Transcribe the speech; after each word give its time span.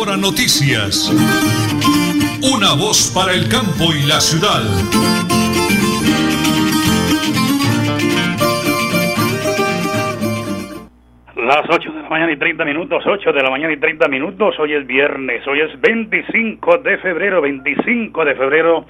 Hora 0.00 0.16
Noticias. 0.16 1.10
Una 2.54 2.74
voz 2.74 3.10
para 3.12 3.34
el 3.34 3.48
campo 3.48 3.90
y 3.92 4.06
la 4.06 4.20
ciudad. 4.20 4.62
Las 11.34 11.68
8 11.68 11.92
de 11.92 12.02
la 12.02 12.08
mañana 12.08 12.30
y 12.30 12.36
30 12.36 12.64
minutos, 12.64 13.02
8 13.04 13.32
de 13.32 13.42
la 13.42 13.50
mañana 13.50 13.72
y 13.72 13.78
30 13.78 14.06
minutos, 14.06 14.54
hoy 14.60 14.74
es 14.74 14.86
viernes, 14.86 15.44
hoy 15.48 15.62
es 15.62 15.80
25 15.80 16.78
de 16.78 16.98
febrero, 16.98 17.40
25 17.40 18.24
de 18.24 18.34
febrero 18.36 18.86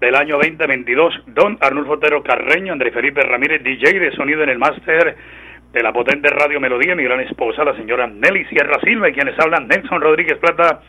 del 0.00 0.14
año 0.14 0.36
2022. 0.36 1.14
Don 1.26 1.58
Arnulfo 1.60 1.92
Otero 1.92 2.22
Carreño, 2.22 2.72
Andrés 2.72 2.94
Felipe 2.94 3.20
Ramírez, 3.20 3.62
DJ 3.62 4.00
de 4.00 4.12
sonido 4.12 4.42
en 4.42 4.48
el 4.48 4.58
máster 4.58 5.16
de 5.76 5.82
la 5.82 5.92
potente 5.92 6.30
Radio 6.30 6.58
Melodía, 6.58 6.96
mi 6.96 7.04
gran 7.04 7.20
esposa, 7.20 7.62
la 7.62 7.76
señora 7.76 8.06
Nelly 8.06 8.46
Sierra 8.46 8.80
Silva, 8.80 9.10
y 9.10 9.12
quienes 9.12 9.38
hablan, 9.38 9.68
Nelson 9.68 10.00
Rodríguez 10.00 10.38
Plata. 10.38 10.80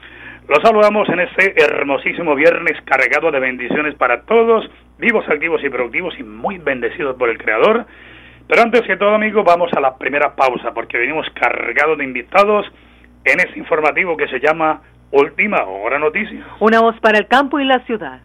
Los 0.48 0.60
saludamos 0.64 1.10
en 1.10 1.20
este 1.20 1.62
hermosísimo 1.62 2.36
viernes 2.36 2.82
cargado 2.86 3.30
de 3.30 3.42
bendiciones 3.42 3.96
para 3.96 4.22
todos, 4.22 4.66
vivos, 4.98 5.28
activos 5.28 5.62
y 5.62 5.70
productivos 5.70 6.18
y 6.18 6.24
muy 6.24 6.58
bendecidos 6.58 7.18
por 7.18 7.30
el 7.30 7.38
Creador. 7.38 7.86
Pero 8.48 8.62
antes 8.62 8.84
que 8.84 8.96
todo, 8.96 9.14
amigos, 9.14 9.44
vamos 9.44 9.70
a 9.74 9.82
la 9.82 9.98
primera 9.98 10.34
pausa 10.38 10.74
porque 10.74 10.98
venimos 10.98 11.28
cargados 11.32 11.98
de 11.98 12.06
invitados 12.06 12.66
en 13.26 13.42
este 13.42 13.60
informativo 13.60 14.16
que 14.16 14.30
se 14.30 14.40
llama 14.40 14.84
Última 15.12 15.66
Hora 15.66 16.00
Noticias. 16.00 16.48
Una 16.62 16.80
voz 16.80 16.98
para 17.02 17.18
el 17.18 17.28
campo 17.28 17.60
y 17.60 17.66
la 17.66 17.80
ciudad. 17.80 18.22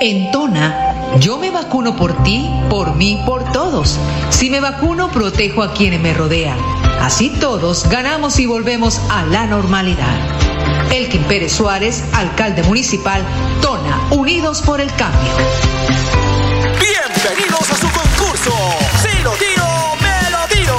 En 0.00 0.30
Tona, 0.30 1.18
yo 1.18 1.36
me 1.36 1.50
vacuno 1.50 1.94
por 1.94 2.22
ti, 2.22 2.48
por 2.70 2.94
mí, 2.94 3.22
por 3.26 3.52
todos. 3.52 3.98
Si 4.30 4.48
me 4.48 4.60
vacuno, 4.60 5.10
protejo 5.10 5.62
a 5.62 5.74
quienes 5.74 6.00
me 6.00 6.14
rodean. 6.14 6.56
Así 7.00 7.28
todos 7.28 7.88
ganamos 7.88 8.38
y 8.38 8.46
volvemos 8.46 9.00
a 9.10 9.24
la 9.26 9.46
normalidad. 9.46 10.16
Elkin 10.90 11.22
Pérez 11.24 11.52
Suárez, 11.52 12.02
alcalde 12.14 12.62
municipal, 12.62 13.22
Tona, 13.60 14.00
Unidos 14.10 14.62
por 14.62 14.80
el 14.80 14.92
Cambio. 14.94 15.32
Bienvenidos 16.80 17.70
a 17.70 17.76
su 17.76 17.88
concurso. 17.90 18.52
Si 19.02 19.22
lo 19.22 19.32
tiro, 19.32 19.66
me 20.00 20.30
lo 20.30 20.46
tiro. 20.48 20.76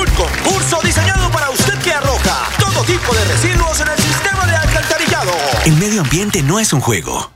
Un 0.00 0.06
concurso 0.14 0.80
diseñado 0.82 1.30
para 1.30 1.50
usted 1.50 1.78
que 1.82 1.92
arroja 1.92 2.48
todo 2.58 2.82
tipo 2.84 3.14
de 3.14 3.24
residuos 3.26 3.80
en 3.80 3.88
el 3.88 3.98
sistema 3.98 4.46
de 4.46 4.56
alcantarillado. 4.56 5.32
El 5.66 5.74
medio 5.76 6.00
ambiente 6.00 6.42
no 6.42 6.58
es 6.58 6.72
un 6.72 6.80
juego. 6.80 7.35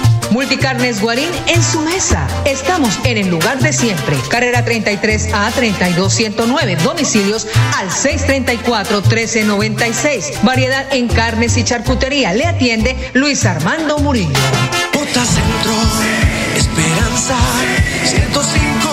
Multicarnes 0.31 1.01
Guarín 1.01 1.29
en 1.47 1.61
su 1.61 1.81
mesa. 1.81 2.27
Estamos 2.45 2.97
en 3.03 3.17
el 3.17 3.29
lugar 3.29 3.59
de 3.59 3.73
siempre. 3.73 4.17
Carrera 4.29 4.63
33 4.63 5.33
a 5.33 5.51
32109. 5.51 6.77
Domicilios 6.77 7.47
al 7.77 7.91
634 7.91 9.01
1396. 9.01 10.39
Variedad 10.43 10.85
en 10.93 11.07
carnes 11.09 11.57
y 11.57 11.63
charcutería. 11.63 12.33
Le 12.33 12.45
atiende 12.45 12.95
Luis 13.13 13.45
Armando 13.45 13.97
Murillo. 13.99 14.31
Bota 14.93 15.25
Centro, 15.25 15.73
Esperanza, 16.55 17.35
105 18.05 18.89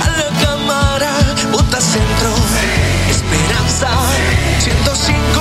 a 0.00 0.08
la 0.16 0.28
cámara. 0.44 1.10
Bota 1.50 1.80
Centro, 1.80 2.30
Esperanza, 3.10 3.88
105 4.60 5.40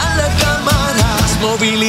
a 0.00 0.16
la 0.16 0.28
cámara. 0.36 1.16
Movilidad, 1.40 1.87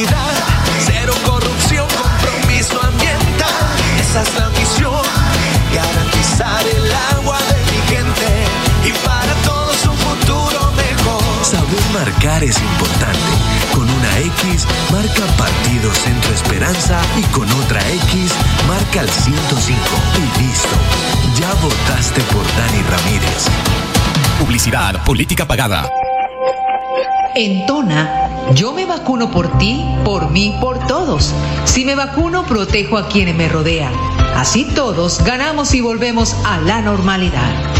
marcar 12.20 12.44
es 12.44 12.60
importante. 12.60 13.18
Con 13.72 13.88
una 13.88 14.18
X, 14.18 14.66
marca 14.92 15.24
Partido 15.38 15.90
Centro 15.94 16.34
Esperanza 16.34 17.00
y 17.18 17.22
con 17.32 17.50
otra 17.52 17.80
X, 17.88 18.34
marca 18.68 19.00
el 19.00 19.08
105. 19.08 19.80
Y 20.18 20.42
listo. 20.42 20.76
Ya 21.40 21.50
votaste 21.62 22.20
por 22.24 22.44
Dani 22.58 22.82
Ramírez. 22.82 23.48
Publicidad, 24.38 25.02
política 25.04 25.46
pagada. 25.46 25.90
En 27.34 27.64
Tona, 27.64 28.52
yo 28.54 28.72
me 28.72 28.84
vacuno 28.84 29.30
por 29.30 29.56
ti, 29.56 29.82
por 30.04 30.30
mí, 30.30 30.58
por 30.60 30.86
todos. 30.86 31.32
Si 31.64 31.86
me 31.86 31.94
vacuno, 31.94 32.44
protejo 32.44 32.98
a 32.98 33.08
quienes 33.08 33.34
me 33.34 33.48
rodean. 33.48 33.94
Así 34.36 34.66
todos 34.74 35.24
ganamos 35.24 35.72
y 35.72 35.80
volvemos 35.80 36.36
a 36.44 36.58
la 36.58 36.82
normalidad. 36.82 37.79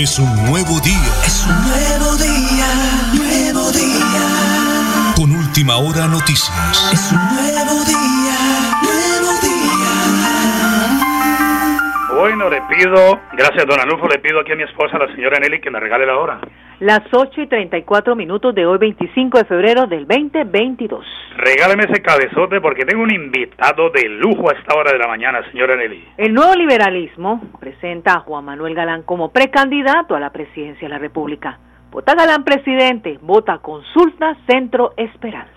Es 0.00 0.16
un 0.20 0.32
nuevo 0.46 0.78
día. 0.78 1.10
Es 1.26 1.44
un 1.44 1.60
nuevo 1.66 2.14
día, 2.18 2.68
nuevo 3.14 3.72
día. 3.72 5.12
Con 5.16 5.32
última 5.32 5.76
hora 5.76 6.06
noticias. 6.06 6.92
Es 6.92 7.10
un 7.10 7.18
nuevo 7.34 7.84
día, 7.84 8.38
nuevo 8.80 9.32
día. 9.42 9.90
Bueno, 12.14 12.48
le 12.48 12.62
pido, 12.62 13.18
gracias 13.32 13.66
don 13.66 13.80
Anulfo, 13.80 14.06
le 14.06 14.20
pido 14.20 14.38
aquí 14.38 14.52
a 14.52 14.54
mi 14.54 14.62
esposa, 14.62 14.98
la 14.98 15.12
señora 15.16 15.40
Nelly, 15.40 15.60
que 15.60 15.72
me 15.72 15.80
regale 15.80 16.06
la 16.06 16.16
hora. 16.16 16.38
Las 16.80 17.00
8 17.10 17.42
y 17.42 17.46
34 17.48 18.14
minutos 18.14 18.54
de 18.54 18.64
hoy, 18.64 18.78
25 18.78 19.38
de 19.38 19.44
febrero 19.46 19.88
del 19.88 20.06
2022. 20.06 21.04
Regáleme 21.36 21.82
ese 21.82 22.00
cabezote 22.00 22.60
porque 22.60 22.84
tengo 22.84 23.02
un 23.02 23.12
invitado 23.12 23.90
de 23.90 24.08
lujo 24.08 24.48
a 24.48 24.52
esta 24.52 24.76
hora 24.76 24.92
de 24.92 24.98
la 24.98 25.08
mañana, 25.08 25.42
señora 25.50 25.74
Nelly. 25.74 26.06
El 26.16 26.32
nuevo 26.32 26.54
liberalismo 26.54 27.42
presenta 27.58 28.12
a 28.12 28.20
Juan 28.20 28.44
Manuel 28.44 28.76
Galán 28.76 29.02
como 29.02 29.32
precandidato 29.32 30.14
a 30.14 30.20
la 30.20 30.30
presidencia 30.30 30.86
de 30.86 30.94
la 30.94 31.00
República. 31.00 31.58
Vota 31.90 32.14
Galán 32.14 32.44
presidente, 32.44 33.18
vota 33.22 33.58
consulta 33.58 34.36
Centro 34.46 34.92
Esperanza. 34.96 35.50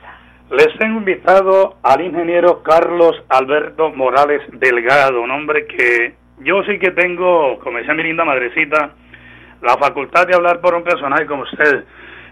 Les 0.50 0.76
tengo 0.80 0.98
invitado 0.98 1.76
al 1.84 2.02
ingeniero 2.02 2.64
Carlos 2.64 3.16
Alberto 3.30 3.92
Morales 3.92 4.42
Delgado, 4.54 5.22
un 5.22 5.30
hombre 5.30 5.68
que 5.68 6.16
yo 6.40 6.64
sí 6.64 6.80
que 6.80 6.90
tengo, 6.90 7.60
como 7.60 7.78
decía 7.78 7.94
mi 7.94 8.02
linda 8.02 8.26
madrecita, 8.26 8.96
la 9.62 9.78
facultad 9.78 10.28
de 10.28 10.36
hablar 10.36 10.60
por 10.60 10.74
un 10.76 10.84
personaje 10.84 11.26
como 11.26 11.44
usted. 11.44 11.86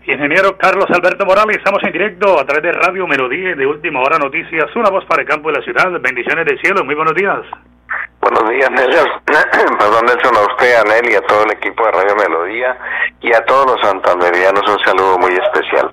Ingeniero 0.06 0.58
Carlos 0.58 0.88
Alberto 0.90 1.26
Morales, 1.26 1.58
estamos 1.58 1.84
en 1.84 1.92
directo 1.92 2.40
a 2.40 2.46
través 2.46 2.64
de 2.64 2.72
Radio 2.72 3.06
Melodía 3.06 3.52
y 3.52 3.56
de 3.56 3.68
Última 3.68 4.02
Hora 4.02 4.18
Noticias, 4.18 4.76
una 4.76 4.90
voz 4.90 5.06
para 5.06 5.22
el 5.22 5.28
campo 5.28 5.52
y 5.52 5.54
la 5.54 5.62
ciudad. 5.62 5.92
Bendiciones 6.02 6.46
del 6.46 6.60
cielo, 6.60 6.84
muy 6.84 6.96
buenos 6.96 7.14
días. 7.14 7.42
Buenos 8.22 8.50
días, 8.50 8.72
Nelson. 8.72 9.08
Perdón, 9.78 10.06
Nelson, 10.06 10.36
a 10.36 10.54
usted, 10.54 10.76
a 10.76 10.84
Nelly, 10.84 11.16
a 11.16 11.22
todo 11.22 11.44
el 11.44 11.52
equipo 11.52 11.86
de 11.86 11.92
Radio 11.92 12.16
Melodía 12.16 12.78
y 13.22 13.34
a 13.34 13.46
todos 13.46 13.68
los 13.68 13.82
santanderianos 13.82 14.64
un 14.68 14.80
saludo 14.80 15.20
muy 15.20 15.34
especial. 15.34 15.92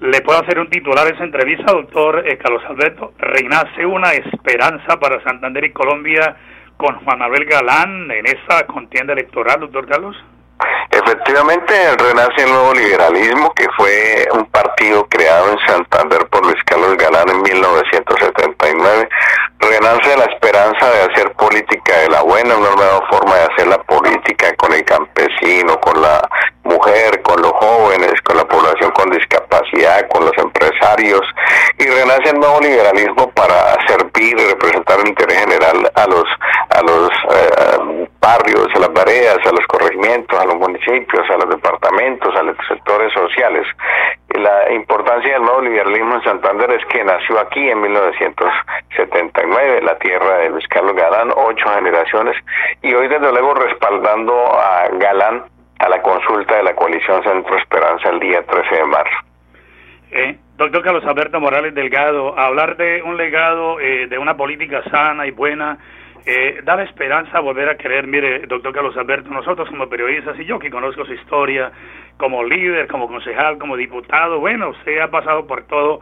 Le 0.00 0.20
puedo 0.22 0.40
hacer 0.40 0.58
un 0.58 0.70
titular 0.70 1.06
a 1.06 1.10
esa 1.10 1.24
entrevista, 1.24 1.72
doctor 1.72 2.24
Carlos 2.38 2.62
Alberto. 2.66 3.12
Reinace 3.18 3.84
una 3.84 4.12
esperanza 4.12 4.98
para 4.98 5.22
Santander 5.24 5.64
y 5.64 5.72
Colombia 5.72 6.36
con 6.78 6.94
Juan 7.04 7.18
Manuel 7.18 7.44
Galán 7.44 8.10
en 8.10 8.24
esa 8.26 8.64
contienda 8.66 9.12
electoral, 9.12 9.60
doctor 9.60 9.86
Carlos? 9.86 10.16
Efectivamente, 11.28 11.74
renace 11.98 12.42
el 12.42 12.50
nuevo 12.50 12.72
liberalismo, 12.72 13.52
que 13.52 13.66
fue 13.76 14.26
un 14.32 14.46
partido 14.46 15.06
creado 15.10 15.52
en 15.52 15.58
Santander 15.66 16.26
por 16.28 16.42
Luis 16.42 16.56
Carlos 16.64 16.96
Galán 16.96 17.28
en 17.28 17.42
1979. 17.42 19.08
Renace 19.58 20.16
la 20.16 20.24
esperanza 20.24 20.86
de 20.90 21.02
hacer 21.02 21.30
política 21.32 21.98
de 21.98 22.08
la 22.08 22.22
buena, 22.22 22.56
una 22.56 22.74
nueva 22.74 23.06
forma 23.10 23.34
de 23.34 23.42
hacer 23.42 23.66
la 23.66 23.76
política 23.82 24.54
con 24.56 24.72
el 24.72 24.82
campesino, 24.86 25.78
con 25.80 26.00
la 26.00 26.26
mujer, 26.68 27.22
con 27.22 27.40
los 27.40 27.52
jóvenes, 27.52 28.20
con 28.22 28.36
la 28.36 28.44
población 28.44 28.90
con 28.92 29.10
discapacidad, 29.10 30.06
con 30.08 30.24
los 30.24 30.36
empresarios. 30.38 31.22
Y 31.78 31.86
renace 31.86 32.30
el 32.30 32.40
nuevo 32.40 32.60
liberalismo 32.60 33.30
para 33.30 33.76
servir 33.86 34.36
y 34.38 34.44
representar 34.50 35.00
el 35.00 35.08
interés 35.08 35.40
general 35.40 35.90
a 35.94 36.06
los, 36.06 36.28
a 36.70 36.82
los 36.82 37.10
eh, 37.30 38.06
barrios, 38.20 38.68
a 38.74 38.80
las 38.80 38.92
veredas, 38.92 39.38
a 39.46 39.52
los 39.52 39.66
corregimientos, 39.66 40.38
a 40.38 40.44
los 40.44 40.56
municipios, 40.56 41.24
a 41.30 41.38
los 41.38 41.48
departamentos, 41.48 42.36
a 42.36 42.42
los 42.42 42.54
sectores 42.68 43.10
sociales. 43.12 43.66
la 44.34 44.70
importancia 44.72 45.32
del 45.32 45.42
nuevo 45.42 45.62
liberalismo 45.62 46.16
en 46.16 46.22
Santander 46.22 46.70
es 46.72 46.84
que 46.86 47.02
nació 47.02 47.40
aquí 47.40 47.70
en 47.70 47.80
1979, 47.80 49.80
la 49.82 49.96
tierra 49.98 50.38
de 50.38 50.50
Luis 50.50 50.68
Carlos 50.68 50.94
Galán, 50.94 51.32
ocho 51.34 51.68
generaciones, 51.74 52.36
y 52.82 52.94
hoy 52.94 53.08
desde 53.08 53.32
luego 53.32 53.54
respaldando 53.54 54.34
a 54.58 54.88
Galán 54.92 55.44
a 55.78 55.88
la 55.88 56.02
consulta 56.02 56.56
de 56.56 56.62
la 56.62 56.74
coalición 56.74 57.22
Centro 57.22 57.56
Esperanza 57.56 58.10
el 58.10 58.20
día 58.20 58.42
13 58.42 58.74
de 58.74 58.84
marzo. 58.84 59.16
Eh, 60.10 60.38
doctor 60.56 60.82
Carlos 60.82 61.04
Alberto 61.04 61.40
Morales 61.40 61.74
Delgado, 61.74 62.38
hablar 62.38 62.76
de 62.76 63.02
un 63.02 63.16
legado, 63.16 63.78
eh, 63.78 64.06
de 64.08 64.18
una 64.18 64.36
política 64.36 64.82
sana 64.90 65.26
y 65.26 65.30
buena, 65.30 65.78
eh, 66.26 66.60
da 66.64 66.76
la 66.76 66.82
esperanza 66.82 67.40
volver 67.40 67.68
a 67.68 67.76
creer, 67.76 68.06
mire, 68.06 68.40
doctor 68.46 68.72
Carlos 68.72 68.96
Alberto, 68.96 69.30
nosotros 69.30 69.68
como 69.68 69.88
periodistas 69.88 70.38
y 70.38 70.44
yo 70.44 70.58
que 70.58 70.70
conozco 70.70 71.04
su 71.04 71.14
historia 71.14 71.70
como 72.16 72.42
líder, 72.42 72.88
como 72.88 73.06
concejal, 73.06 73.58
como 73.58 73.76
diputado, 73.76 74.40
bueno, 74.40 74.70
usted 74.70 74.98
ha 74.98 75.10
pasado 75.10 75.46
por 75.46 75.64
todo 75.64 76.00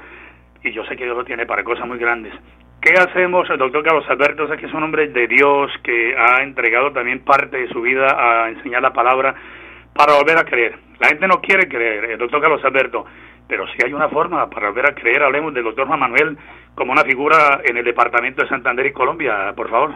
y 0.63 0.73
yo 0.73 0.85
sé 0.87 0.97
que 0.97 1.05
Dios 1.05 1.17
lo 1.17 1.25
tiene 1.25 1.47
para 1.47 1.63
cosas 1.65 1.87
muy 1.87 1.99
grandes. 1.99 2.33
¿Qué 2.81 2.95
hacemos? 2.95 3.49
El 3.51 3.59
doctor 3.59 3.83
Carlos 3.83 4.09
Alberto 4.09 4.49
sé 4.49 4.57
que 4.57 4.67
es 4.67 4.73
un 4.73 4.83
hombre 4.83 5.09
de 5.09 5.27
Dios 5.27 5.73
que 5.83 6.17
ha 6.17 6.43
entregado 6.43 6.93
también 6.93 7.25
parte 7.25 7.57
de 7.57 7.69
su 7.69 7.83
vida 7.83 8.07
a 8.17 8.49
enseñar 8.49 8.81
la 8.81 8.93
palabra 8.93 9.35
para 9.97 10.15
volver 10.15 10.39
a 10.39 10.45
creer. 10.45 10.79
La 10.99 11.09
gente 11.09 11.27
no 11.27 11.41
quiere 11.41 11.69
creer, 11.69 12.05
el 12.05 12.19
doctor 12.19 12.41
Carlos 12.41 12.65
Alberto, 12.65 13.05
pero 13.49 13.67
si 13.69 13.85
hay 13.85 13.93
una 13.93 14.09
forma 14.09 14.49
para 14.49 14.69
volver 14.69 14.91
a 14.91 14.95
creer. 14.95 15.23
Hablemos 15.23 15.55
del 15.55 15.65
doctor 15.65 15.87
Juan 15.87 16.01
Manuel 16.01 16.37
como 16.75 16.93
una 16.93 17.05
figura 17.05 17.61
en 17.65 17.77
el 17.77 17.85
departamento 17.85 18.43
de 18.43 18.49
Santander 18.49 18.87
y 18.87 18.93
Colombia, 18.93 19.53
por 19.57 19.71
favor. 19.71 19.95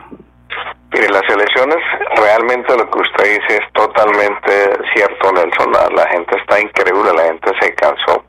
Mire, 0.93 1.09
las 1.09 1.23
elecciones, 1.29 1.77
realmente 2.17 2.77
lo 2.77 2.91
que 2.91 2.99
usted 2.99 3.25
dice 3.25 3.63
es 3.63 3.73
totalmente 3.73 4.53
cierto, 4.93 5.33
Nelson. 5.33 5.73
La, 5.95 6.07
gente 6.09 6.37
está 6.37 6.61
increíble, 6.61 7.13
la 7.15 7.25
gente 7.25 7.53
se 7.61 7.75
cansó. 7.75 8.25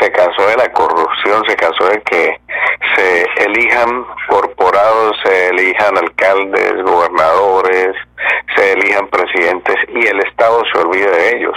Se 0.00 0.10
cansó 0.10 0.46
de 0.48 0.56
la 0.56 0.72
corrupción, 0.72 1.44
se 1.46 1.56
cansó 1.56 1.84
de 1.86 2.00
que 2.02 2.40
se 2.96 3.44
elijan 3.44 4.04
corporados, 4.28 5.16
se 5.24 5.48
elijan 5.50 5.98
alcaldes, 5.98 6.82
gobernadores, 6.82 7.94
se 8.60 8.72
elijan 8.72 9.08
presidentes 9.08 9.76
y 9.88 10.06
el 10.06 10.20
Estado 10.20 10.62
se 10.72 10.78
olvide 10.80 11.10
de 11.10 11.36
ellos. 11.36 11.56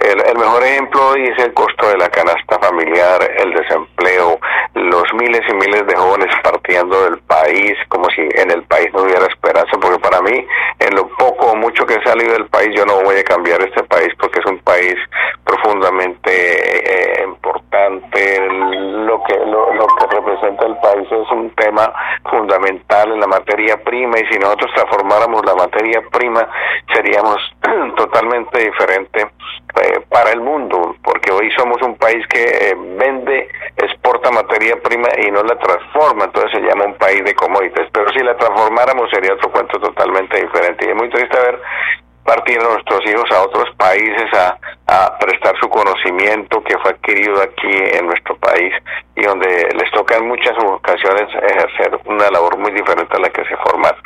el, 0.00 0.20
el, 0.20 0.38
mejor 0.38 0.62
ejemplo 0.62 1.08
hoy 1.08 1.24
es 1.26 1.44
el 1.44 1.52
costo 1.54 1.88
de 1.88 1.96
la 1.96 2.08
canasta 2.10 2.58
familiar, 2.58 3.20
el 3.38 3.54
desempleo, 3.54 4.38
los 4.82 5.04
miles 5.14 5.42
y 5.48 5.54
miles 5.54 5.86
de 5.86 5.96
jóvenes 5.96 6.28
partiendo 6.42 7.04
del 7.04 7.18
país 7.20 7.76
como 7.88 8.08
si 8.10 8.20
en 8.20 8.50
el 8.50 8.62
país 8.64 8.88
no 8.92 9.02
hubiera 9.02 9.26
esperanza, 9.26 9.76
porque 9.80 9.98
para 9.98 10.20
mí, 10.22 10.46
en 10.78 10.94
lo 10.94 11.08
poco 11.16 11.52
o 11.52 11.56
mucho 11.56 11.84
que 11.86 11.94
he 11.94 12.02
salido 12.02 12.32
del 12.32 12.46
país, 12.46 12.70
yo 12.76 12.84
no 12.84 13.02
voy 13.02 13.16
a 13.16 13.24
cambiar 13.24 13.62
este 13.62 13.82
país 13.84 14.08
porque 14.18 14.40
es 14.40 14.46
un 14.46 14.58
país 14.58 14.94
profundamente 15.44 16.30
eh, 16.30 17.24
importante. 17.24 18.48
Lo 18.50 19.22
que, 19.24 19.36
lo, 19.36 19.74
lo 19.74 19.86
que 19.86 20.06
representa 20.10 20.66
el 20.66 20.76
país 20.78 21.06
es 21.10 21.30
un 21.30 21.50
tema 21.56 21.92
fundamental 22.30 23.12
en 23.12 23.20
la 23.20 23.26
materia 23.26 23.76
prima 23.82 24.18
y 24.18 24.26
si 24.32 24.38
nosotros 24.38 24.70
transformáramos 24.74 25.44
la 25.44 25.54
materia 25.54 26.02
prima 26.10 26.48
seríamos 26.92 27.38
totalmente 27.96 28.58
diferente 28.58 29.26
eh, 29.80 30.00
para 30.08 30.30
el 30.32 30.40
mundo, 30.40 30.96
porque 31.02 31.32
hoy 31.32 31.50
somos 31.56 31.80
un 31.82 31.96
país 31.96 32.26
que 32.28 32.42
eh, 32.42 32.74
vende, 32.76 33.48
exporta 34.02 34.32
materia 34.32 34.74
prima 34.82 35.08
y 35.16 35.30
no 35.30 35.42
la 35.44 35.56
transforma, 35.56 36.24
entonces 36.24 36.50
se 36.52 36.60
llama 36.60 36.86
un 36.86 36.94
país 36.94 37.24
de 37.24 37.34
commodities, 37.34 37.88
pero 37.92 38.10
si 38.12 38.18
la 38.18 38.36
transformáramos 38.36 39.08
sería 39.10 39.34
otro 39.34 39.52
cuento 39.52 39.78
totalmente 39.78 40.42
diferente. 40.42 40.86
Y 40.86 40.90
es 40.90 40.96
muy 40.96 41.08
triste 41.08 41.38
ver 41.38 41.60
partir 42.24 42.60
nuestros 42.60 43.00
hijos 43.06 43.30
a 43.30 43.42
otros 43.42 43.68
países 43.76 44.26
a, 44.34 44.58
a 44.92 45.16
prestar 45.18 45.54
su 45.58 45.70
conocimiento 45.70 46.62
que 46.62 46.76
fue 46.78 46.90
adquirido 46.90 47.40
aquí 47.40 47.72
en 47.98 48.06
nuestro 48.06 48.36
país 48.36 48.74
y 49.16 49.22
donde 49.22 49.46
les 49.74 49.90
toca 49.92 50.16
en 50.16 50.28
muchas 50.28 50.52
ocasiones 50.62 51.28
ejercer 51.34 51.98
una 52.04 52.28
labor 52.28 52.58
muy 52.58 52.72
diferente 52.72 53.16
a 53.16 53.20
la 53.20 53.30
que 53.30 53.42
se 53.44 53.56
formaron. 53.56 53.98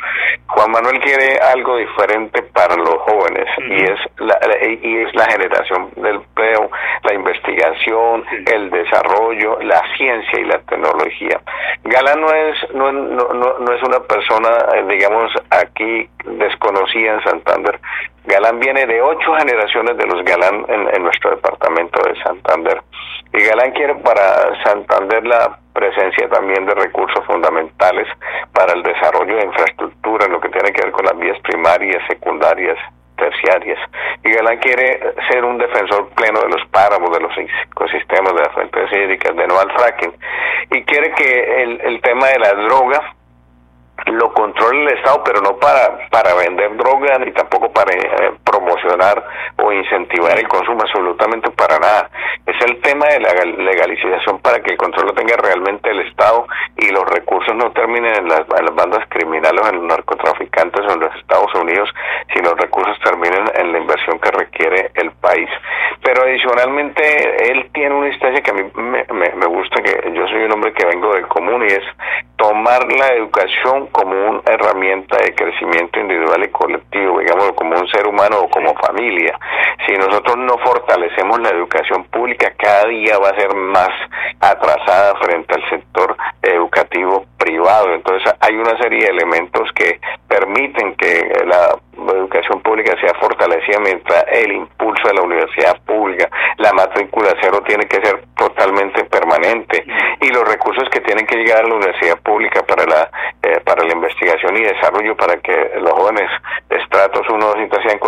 Juan 0.47 0.71
Manuel 0.71 0.99
quiere 1.01 1.39
algo 1.39 1.75
diferente 1.75 2.41
para 2.53 2.75
los 2.77 2.95
jóvenes 2.99 3.47
y 3.69 3.83
es 3.83 3.99
la, 4.19 4.39
y 4.63 4.97
es 5.03 5.13
la 5.13 5.25
generación 5.25 5.89
del 5.97 6.15
empleo, 6.15 6.71
la 7.03 7.13
investigación, 7.13 8.23
el 8.45 8.69
desarrollo, 8.69 9.59
la 9.59 9.81
ciencia 9.97 10.39
y 10.39 10.45
la 10.45 10.59
tecnología. 10.59 11.41
Galán 11.83 12.21
no 12.21 12.31
es 12.33 12.73
no, 12.73 12.91
no, 12.93 13.59
no 13.59 13.73
es 13.73 13.83
una 13.83 13.99
persona 13.99 14.49
eh, 14.73 14.85
digamos 14.87 15.31
aquí 15.49 16.07
desconocida 16.25 17.15
en 17.15 17.23
Santander 17.23 17.79
Galán 18.27 18.59
viene 18.59 18.85
de 18.85 19.01
ocho 19.01 19.33
generaciones 19.35 19.95
de 19.95 20.05
los 20.05 20.21
Galán 20.25 20.65
en, 20.67 21.01
nuestro 21.01 21.31
departamento 21.31 22.01
de 22.03 22.21
Santander. 22.21 22.81
Y 23.31 23.41
Galán 23.41 23.71
quiere 23.71 23.95
para 23.95 24.51
Santander 24.65 25.25
la 25.25 25.57
presencia 25.73 26.27
también 26.27 26.65
de 26.65 26.75
recursos 26.75 27.25
fundamentales 27.25 28.05
para 28.51 28.73
el 28.73 28.83
desarrollo 28.83 29.33
de 29.33 29.45
infraestructura 29.45 30.25
en 30.25 30.33
lo 30.33 30.41
que 30.41 30.49
tiene 30.49 30.73
que 30.73 30.83
ver 30.83 30.91
con 30.91 31.05
las 31.05 31.17
vías 31.17 31.39
primarias, 31.39 32.03
secundarias, 32.09 32.77
terciarias. 33.15 33.79
Y 34.25 34.31
Galán 34.33 34.57
quiere 34.57 34.99
ser 35.31 35.45
un 35.45 35.57
defensor 35.57 36.09
pleno 36.09 36.41
de 36.41 36.49
los 36.49 36.67
páramos, 36.67 37.09
de 37.11 37.21
los 37.21 37.31
ecosistemas, 37.37 38.33
de 38.35 38.41
las 38.41 38.53
fuentes 38.53 38.91
hídricas, 38.91 39.37
de 39.37 39.47
no 39.47 39.57
al 39.57 39.71
fracking. 39.71 40.13
Y 40.71 40.83
quiere 40.83 41.11
que 41.13 41.63
el, 41.63 41.79
el 41.79 42.01
tema 42.01 42.27
de 42.27 42.39
la 42.39 42.53
droga 42.55 43.16
lo 44.11 44.33
controla 44.33 44.91
el 44.91 44.97
Estado, 44.97 45.23
pero 45.23 45.41
no 45.41 45.57
para, 45.57 46.07
para 46.09 46.33
vender 46.35 46.75
droga 46.77 47.17
ni 47.19 47.31
tampoco 47.31 47.71
para 47.71 47.93
eh, 47.93 48.33
promocionar 48.43 49.23
o 49.57 49.71
incentivar 49.71 50.37
el 50.39 50.47
consumo, 50.47 50.81
absolutamente 50.81 51.49
para 51.51 51.79
nada. 51.79 52.09
Es 52.45 52.55
el 52.65 52.79
tema 52.81 53.07
de 53.07 53.19
la 53.19 53.33
legalización 53.33 54.39
para 54.39 54.59
que 54.61 54.71
el 54.71 54.77
control 54.77 55.07
lo 55.07 55.13
tenga 55.13 55.35
realmente 55.37 55.89
el 55.89 55.99
Estado 56.01 56.47
y 56.77 56.89
los 56.89 57.03
recursos 57.09 57.53
no 57.55 57.71
terminen 57.71 58.15
en 58.15 58.29
las, 58.29 58.47
bandas 58.47 59.07
criminales 59.09 59.61
en 59.69 59.77
los 59.77 59.85
narcotraficantes 59.85 60.81
o 60.87 60.93
en 60.93 60.99
los 60.99 61.15
Estados 61.15 61.53
Unidos, 61.55 61.89
sino 62.33 62.51
los 62.51 62.59
recursos 62.59 62.97
terminen 63.03 63.43
en 63.55 63.71
la 63.71 63.79
inversión 63.79 64.19
que 64.19 64.31
requiere 64.31 64.91
el 64.95 65.11
país. 65.11 65.49
Pero 66.03 66.23
adicionalmente, 66.23 67.51
él 67.51 67.69
tiene 67.73 67.95
una 67.95 68.07
instancia 68.07 68.41
que 68.41 68.51
a 68.51 68.53
mí 68.53 68.63
me, 68.75 69.03
me, 69.11 69.29
me 69.35 69.45
gusta, 69.47 69.81
que 69.81 70.11
yo 70.13 70.27
soy 70.27 70.43
un 70.43 70.53
hombre 70.53 70.73
que 70.73 70.85
vengo 70.85 71.13
del 71.13 71.27
común 71.27 71.63
y 71.63 71.73
es 71.73 71.83
tomar 72.37 72.91
la 72.93 73.07
educación 73.13 73.87
como 73.97 74.13
una 74.29 74.41
herramienta 74.45 75.17
de 75.17 75.33
crecimiento 75.33 75.99
individual 75.99 76.43
y 76.43 76.49
colectivo, 76.49 77.19
digamos, 77.19 77.51
como 77.53 77.75
un 77.75 77.87
ser 77.87 78.07
humano 78.07 78.41
o 78.41 78.49
como 78.49 78.75
familia. 78.75 79.37
Si 79.87 79.93
nosotros 79.97 80.37
no 80.37 80.55
fortalecemos 80.59 81.39
la 81.39 81.49
educación 81.49 82.03
pública, 82.05 82.53
cada 82.57 82.85
día 82.85 83.17
va 83.17 83.29
a 83.29 83.39
ser 83.39 83.55
más 83.55 83.89
atrasada 84.39 85.15
frente 85.15 85.55
al 85.55 85.69
sector 85.69 86.15
educativo 86.43 87.25
privado. 87.39 87.91
Entonces 87.95 88.31
hay 88.39 88.55
una 88.55 88.77
serie 88.77 88.99
de 89.01 89.07
elementos 89.07 89.71
que 89.73 89.99
permiten 90.27 90.95
que 90.95 91.43
la 91.47 91.75
educación 92.13 92.61
pública 92.61 92.95
sea 93.01 93.15
fortalecida 93.19 93.79
mientras 93.79 94.25
el 94.31 94.51
de 95.03 95.13
la 95.13 95.21
universidad 95.21 95.79
pública, 95.83 96.29
la 96.57 96.73
matrícula 96.73 97.33
cero 97.41 97.61
tiene 97.65 97.85
que 97.87 98.01
ser 98.05 98.23
totalmente 98.37 99.03
permanente 99.05 99.85
y 100.21 100.29
los 100.29 100.47
recursos 100.47 100.87
que 100.89 101.01
tienen 101.01 101.25
que 101.25 101.37
llegar 101.37 101.63
a 101.63 101.67
la 101.67 101.75
universidad 101.75 102.19
pública 102.21 102.63
para 102.63 102.85
la 102.85 103.09
eh, 103.43 103.59
para 103.65 103.83
la 103.83 103.93
investigación 103.93 104.57
y 104.57 104.63
desarrollo 104.63 105.15
para 105.15 105.37
que 105.37 105.71
los 105.79 105.91
jóvenes 105.91 106.29
estratos 106.69 107.27
1, 107.29 107.45
2 107.45 107.55
y 107.57 107.87
sean 107.87 107.99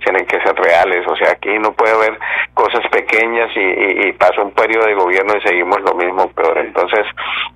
tienen 0.00 0.26
que 0.26 0.40
ser 0.40 0.54
reales. 0.54 1.06
O 1.06 1.16
sea, 1.16 1.32
aquí 1.32 1.58
no 1.58 1.72
puede 1.72 1.94
haber 1.94 2.18
cosas 2.54 2.86
pequeñas 2.90 3.50
y, 3.56 3.60
y, 3.60 4.08
y 4.08 4.12
pasó 4.12 4.42
un 4.42 4.52
periodo 4.52 4.86
de 4.86 4.94
gobierno 4.94 5.34
y 5.36 5.48
seguimos 5.48 5.80
lo 5.80 5.94
mismo, 5.94 6.28
peor. 6.30 6.58
Entonces, 6.58 7.06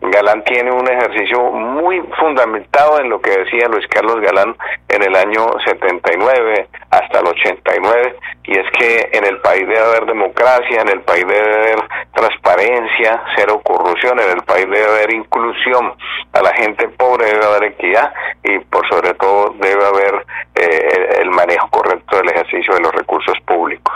Galán 0.01 0.43
tiene 0.45 0.71
un 0.73 0.89
ejercicio 0.89 1.41
muy 1.51 2.01
fundamentado 2.19 3.01
en 3.01 3.11
lo 3.11 3.21
que 3.21 3.31
decía 3.31 3.69
Luis 3.69 3.87
Carlos 3.89 4.21
Galán 4.21 4.57
en 4.89 5.03
el 5.03 5.15
año 5.15 5.47
79 5.65 6.69
hasta 6.91 7.21
el 7.21 7.27
89, 7.27 8.17
y 8.45 8.59
es 8.59 8.71
que 8.79 9.11
en 9.13 9.27
el 9.27 9.41
país 9.41 9.67
debe 9.67 9.81
haber 9.81 10.07
democracia, 10.07 10.83
en 10.83 10.89
el 10.89 11.01
país 11.01 11.27
debe 11.27 11.55
haber 11.55 11.79
transparencia, 12.15 13.23
cero 13.37 13.61
corrupción, 13.65 14.21
en 14.21 14.31
el 14.31 14.45
país 14.45 14.67
debe 14.71 14.85
haber 14.85 15.15
inclusión, 15.15 15.95
a 16.33 16.43
la 16.43 16.53
gente 16.55 16.89
pobre 16.89 17.27
debe 17.27 17.45
haber 17.45 17.65
equidad 17.65 18.13
y 18.43 18.59
por 18.61 18.87
sobre 18.89 19.15
todo 19.15 19.55
debe 19.59 19.85
haber 19.85 20.27
eh, 20.55 21.21
el 21.21 21.31
manejo 21.31 21.69
correcto 21.71 22.17
del 22.17 22.29
ejercicio 22.29 22.75
de 22.75 22.81
los 22.81 22.93
recursos 22.93 23.39
públicos. 23.47 23.95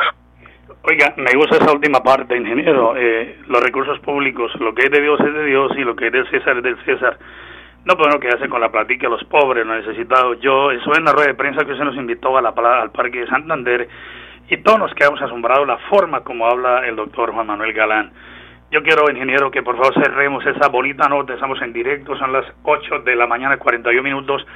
Oiga, 0.83 1.08
me 1.19 1.35
gusta 1.35 1.57
esa 1.57 1.73
última 1.73 2.01
parte, 2.01 2.37
ingeniero. 2.37 2.95
Eh, 2.97 3.39
los 3.49 3.61
recursos 3.61 3.99
públicos, 4.01 4.53
lo 4.61 4.73
que 4.73 4.85
es 4.85 4.91
de 4.91 5.01
Dios 5.01 5.19
es 5.21 5.35
de 5.35 5.45
Dios 5.47 5.73
y 5.77 5.81
lo 5.81 5.97
que 5.97 6.07
es 6.07 6.13
del 6.13 6.31
César 6.31 6.57
es 6.59 6.63
del 6.63 6.79
César. 6.85 7.19
No 7.85 7.97
podemos 7.97 8.21
quedarse 8.21 8.49
con 8.49 8.61
la 8.61 8.71
platica 8.71 9.09
los 9.09 9.25
pobres, 9.25 9.67
los 9.67 9.85
necesitados. 9.85 10.39
Yo, 10.41 10.71
eso 10.71 10.97
en 10.97 11.05
la 11.05 11.13
rueda 11.13 11.29
de 11.29 11.35
prensa 11.35 11.65
que 11.65 11.77
se 11.77 11.85
nos 11.85 11.97
invitó 11.97 12.37
a 12.37 12.43
la, 12.43 12.51
al 12.51 12.93
Parque 12.93 13.21
de 13.21 13.27
Santander 13.27 13.89
y 14.49 14.59
todos 14.59 14.79
nos 14.79 14.95
quedamos 14.95 15.21
asombrados 15.21 15.67
la 15.67 15.79
forma 15.91 16.21
como 16.21 16.47
habla 16.47 16.87
el 16.87 16.95
doctor 16.95 17.33
Juan 17.33 17.49
Manuel 17.49 17.73
Galán. 17.73 18.13
Yo 18.71 18.83
quiero, 18.83 19.11
ingeniero, 19.11 19.51
que 19.51 19.63
por 19.63 19.77
favor 19.77 19.95
cerremos 19.95 20.47
esa 20.47 20.69
bonita 20.69 21.09
nota. 21.09 21.35
Estamos 21.35 21.61
en 21.63 21.73
directo, 21.73 22.17
son 22.17 22.33
las 22.33 22.45
8 22.63 23.01
de 23.01 23.17
la 23.17 23.27
mañana, 23.27 23.57
41 23.57 24.03
minutos, 24.03 24.47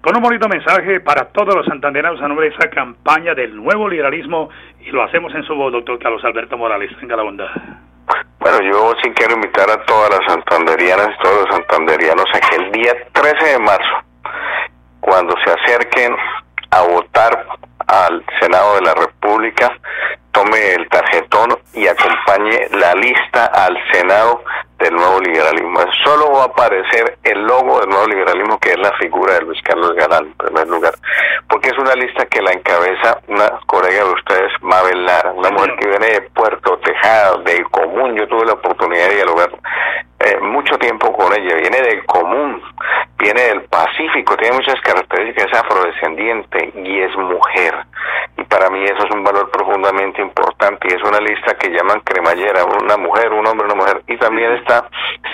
con 0.00 0.16
un 0.16 0.22
bonito 0.22 0.48
mensaje 0.48 1.00
para 1.00 1.26
todos 1.26 1.54
los 1.54 1.66
santanderanos 1.66 2.20
a 2.22 2.28
nombre 2.28 2.48
de 2.48 2.56
esa 2.56 2.70
campaña 2.70 3.34
del 3.34 3.54
nuevo 3.54 3.88
liberalismo 3.88 4.48
y 4.80 4.90
lo 4.90 5.02
hacemos 5.02 5.34
en 5.34 5.42
su 5.44 5.54
voz, 5.54 5.72
doctor 5.72 5.98
Carlos 5.98 6.24
Alberto 6.24 6.56
Morales. 6.56 6.90
Tenga 6.98 7.16
la 7.16 7.22
bondad. 7.22 7.48
Bueno, 8.38 8.58
yo 8.62 8.94
sí 9.02 9.10
quiero 9.10 9.34
invitar 9.34 9.70
a 9.70 9.84
todas 9.84 10.10
las 10.10 10.32
santanderianas 10.32 11.10
y 11.10 11.22
todos 11.22 11.44
los 11.44 11.54
santanderianos 11.54 12.24
a 12.32 12.40
que 12.40 12.56
el 12.56 12.72
día 12.72 12.92
13 13.12 13.52
de 13.52 13.58
marzo, 13.58 14.02
cuando 15.00 15.34
se 15.44 15.52
acerquen 15.52 16.16
a 16.70 16.82
votar 16.82 17.46
al 17.86 18.24
Senado 18.40 18.76
de 18.76 18.82
la 18.82 18.94
República, 18.94 19.70
acompañe 21.90 22.68
la 22.72 22.94
lista 22.94 23.46
al 23.46 23.76
Senado 23.92 24.42
del 24.78 24.94
nuevo 24.94 25.20
liberalismo. 25.20 25.80
Solo 26.04 26.32
va 26.32 26.42
a 26.42 26.46
aparecer 26.46 27.18
el 27.22 27.42
logo 27.42 27.80
del 27.80 27.90
nuevo 27.90 28.06
liberalismo, 28.06 28.58
que 28.58 28.70
es 28.70 28.78
la 28.78 28.92
figura 28.92 29.34
de 29.34 29.42
Luis 29.42 29.60
Carlos 29.62 29.92
Galán, 29.94 30.26
en 30.26 30.34
primer 30.34 30.68
lugar, 30.68 30.94
porque 31.48 31.68
es 31.68 31.78
una 31.78 31.94
lista 31.94 32.26
que 32.26 32.40
la 32.40 32.52
encabeza 32.52 33.20
una 33.28 33.50
colega 33.66 34.04
de 34.04 34.10
ustedes, 34.10 34.52
Mabel 34.62 35.04
Lara, 35.04 35.32
una 35.32 35.50
mujer 35.50 35.76
que 35.78 35.88
viene 35.88 36.06
de 36.06 36.22
Puerto 36.22 36.78
Tejado, 36.78 37.42
del 37.42 37.64
común. 37.70 38.16
Yo 38.16 38.26
tuve 38.26 38.46
la 38.46 38.54
oportunidad 38.54 39.08
de 39.08 39.16
dialogar 39.16 39.50
eh, 40.20 40.38
mucho 40.40 40.78
tiempo 40.78 41.12
con 41.12 41.32
ella, 41.32 41.54
viene 41.56 41.80
del 41.82 42.04
común, 42.06 42.62
viene 43.20 43.42
del 43.42 43.62
Pacífico, 43.64 44.36
tiene 44.36 44.56
muchas 44.56 44.80
características, 44.80 45.52
es 45.52 45.58
afrodescendiente 45.58 46.72
y 46.74 47.00
es 47.00 47.14
mujer. 47.16 47.74
Y 48.38 48.44
para 48.44 48.70
mí 48.70 48.82
eso 48.84 49.04
es 49.04 49.10
un 49.14 49.22
valor 49.22 49.50
profundamente 49.50 50.22
importante 50.22 50.88
y 50.88 50.94
es 50.94 51.02
una 51.02 51.20
lista 51.20 51.54
que 51.54 51.68
llaman 51.68 52.00
cremallera, 52.00 52.64
una 52.64 52.96
mujer, 52.96 53.32
un 53.32 53.46
hombre, 53.46 53.66
una 53.66 53.74
mujer. 53.74 54.02
Y 54.06 54.16
también 54.16 54.52
está 54.52 54.88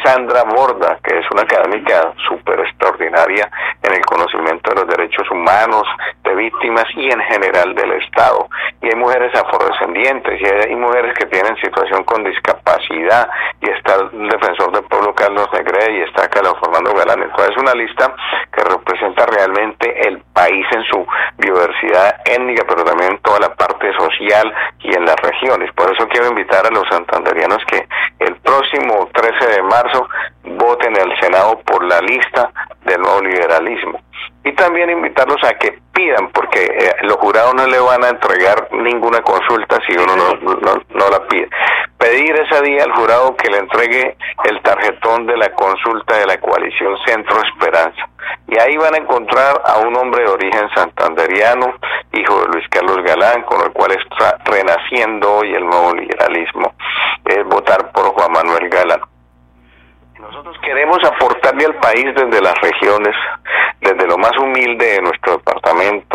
Sandra 0.05 0.43
Borda, 0.45 0.99
que 1.02 1.19
es 1.19 1.31
una 1.31 1.43
académica 1.43 2.12
súper 2.28 2.61
extraordinaria 2.61 3.49
en 3.83 3.95
el 3.95 4.05
conocimiento 4.05 4.71
de 4.71 4.81
los 4.81 4.88
derechos 4.88 5.31
humanos, 5.31 5.85
de 6.25 6.35
víctimas 6.35 6.85
y 6.97 7.11
en 7.11 7.21
general 7.21 7.75
del 7.75 7.93
Estado. 7.93 8.49
Y 8.83 8.88
hay 8.88 8.97
mujeres 8.97 9.33
afrodescendientes 9.35 10.40
y 10.40 10.45
hay 10.45 10.75
mujeres 10.75 11.14
que 11.16 11.26
tienen 11.26 11.57
situación 11.57 12.02
con 12.05 12.25
discapacidad 12.25 13.28
y 13.61 13.71
está 13.71 13.95
el 13.95 14.28
defensor 14.28 14.73
del 14.73 14.85
pueblo 14.85 15.14
Carlos 15.14 15.49
Negre 15.52 15.93
y 15.93 16.00
está 16.02 16.28
Carlos 16.28 16.55
Fernando 16.61 16.93
Galán. 16.95 17.23
Entonces 17.23 17.50
es 17.50 17.62
una 17.62 17.75
lista 17.76 18.14
que 18.52 18.62
representa 18.64 19.26
realmente 19.26 20.09
el 20.09 20.23
país 20.37 20.66
en 20.71 20.85
su 20.85 21.07
biodiversidad 21.38 22.21
étnica, 22.26 22.62
pero 22.69 22.85
también 22.85 23.12
en 23.12 23.19
toda 23.21 23.40
la 23.40 23.55
parte 23.55 23.90
social 23.95 24.52
y 24.81 24.95
en 24.95 25.07
las 25.07 25.16
regiones. 25.16 25.73
Por 25.73 25.90
eso 25.90 26.07
quiero 26.09 26.28
invitar 26.28 26.66
a 26.66 26.71
los 26.71 26.87
santanderianos 26.90 27.64
que 27.64 27.88
el 28.19 28.37
próximo 28.37 29.09
13 29.14 29.47
de 29.57 29.62
marzo 29.62 30.07
voten 30.45 30.95
en 30.95 31.11
el 31.11 31.21
Senado 31.21 31.59
por 31.61 31.83
la 31.85 32.00
lista 32.02 32.50
del 32.85 33.00
nuevo 33.00 33.23
liberalismo. 33.23 33.99
Y 34.45 34.52
también 34.52 34.90
invitarlos 34.90 35.43
a 35.43 35.55
que 35.55 35.78
pidan, 35.93 36.28
porque 36.33 36.64
eh, 36.64 36.95
los 37.02 37.16
jurados 37.16 37.55
no 37.55 37.66
le 37.66 37.81
van 37.81 38.05
a 38.05 38.11
entregar 38.11 38.69
ninguna 38.73 39.23
consulta 39.23 39.81
si 39.87 39.97
uno 39.97 40.14
no, 40.16 40.35
no, 40.35 40.83
no 40.90 41.09
la 41.09 41.26
pide. 41.26 41.49
Pedir 41.99 42.37
ese 42.37 42.62
día 42.62 42.85
al 42.85 42.93
jurado 42.93 43.35
que 43.37 43.50
le 43.50 43.59
entregue 43.59 44.16
el 44.45 44.62
tarjetón 44.62 45.26
de 45.26 45.37
la 45.37 45.49
consulta 45.55 46.19
de 46.19 46.26
la 46.26 46.38
coalición 46.38 46.95
Centro 47.07 47.43
Esperanza. 47.43 48.09
Y 48.49 48.59
ahí 48.59 48.76
van 48.76 48.95
a 48.95 48.99
encontrar 48.99 49.61
a 49.64 49.78
un 49.78 49.97
hombre 49.97 50.23
de 50.23 50.30
origen 50.30 50.68
santanderiano, 50.75 51.75
hijo 52.12 52.40
de 52.40 52.47
Luis 52.49 52.68
Carlos 52.71 53.02
Galán, 53.02 53.42
con 53.42 53.61
el 53.62 53.73
cual 53.73 53.92
está 53.92 54.38
renaciendo 54.45 55.37
hoy 55.37 55.54
el 55.54 55.66
nuevo 55.66 55.95
liberalismo. 55.95 56.75
Es 57.25 57.45
votar 57.45 57.90
por 57.92 58.06
Juan 58.14 58.33
Manuel 58.33 58.68
Galán. 58.68 59.00
Nosotros 60.21 60.56
queremos 60.62 60.99
aportarle 61.04 61.66
al 61.66 61.75
país 61.76 62.06
desde 62.14 62.40
las 62.40 62.54
regiones, 62.61 63.14
desde 63.80 64.06
lo 64.06 64.18
más 64.18 64.37
humilde 64.38 64.95
de 64.95 65.02
nuestro 65.02 65.37
departamento, 65.37 66.05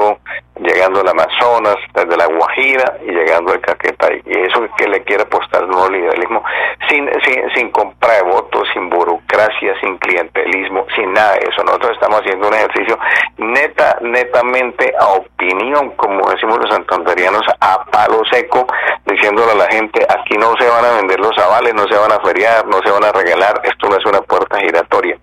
llegando 0.81 1.01
al 1.01 1.09
Amazonas, 1.09 1.75
desde 1.93 2.17
la 2.17 2.25
Guajira 2.25 2.97
y 3.05 3.11
llegando 3.11 3.53
al 3.53 3.61
Caquetá. 3.61 4.11
Y 4.13 4.21
eso 4.25 4.67
que 4.75 4.87
le 4.87 5.03
quiere 5.03 5.23
apostar 5.23 5.61
el 5.61 5.69
nuevo 5.69 5.89
liberalismo, 5.89 6.43
sin, 6.89 7.07
sin, 7.23 7.49
sin 7.53 7.71
compra 7.71 8.13
de 8.15 8.23
votos, 8.23 8.67
sin 8.73 8.89
burocracia, 8.89 9.79
sin 9.79 9.97
clientelismo, 9.99 10.87
sin 10.95 11.13
nada 11.13 11.33
de 11.33 11.49
eso. 11.49 11.63
Nosotros 11.63 11.91
estamos 11.91 12.21
haciendo 12.21 12.47
un 12.47 12.53
ejercicio 12.55 12.97
neta, 13.37 13.97
netamente 14.01 14.91
a 14.99 15.07
opinión, 15.09 15.91
como 15.91 16.27
decimos 16.31 16.57
los 16.57 16.71
santanderianos, 16.71 17.43
a 17.59 17.85
palo 17.85 18.23
seco, 18.31 18.65
diciéndole 19.05 19.51
a 19.51 19.55
la 19.55 19.67
gente, 19.67 20.03
aquí 20.09 20.35
no 20.37 20.55
se 20.59 20.67
van 20.67 20.83
a 20.83 20.95
vender 20.97 21.19
los 21.19 21.37
avales, 21.37 21.75
no 21.75 21.83
se 21.83 21.95
van 21.95 22.11
a 22.11 22.19
feriar, 22.21 22.65
no 22.65 22.79
se 22.83 22.89
van 22.89 23.03
a 23.03 23.11
regalar, 23.11 23.61
esto 23.63 23.87
no 23.87 23.97
es 23.97 24.05
una 24.05 24.21
puerta 24.21 24.59
giratoria. 24.59 25.15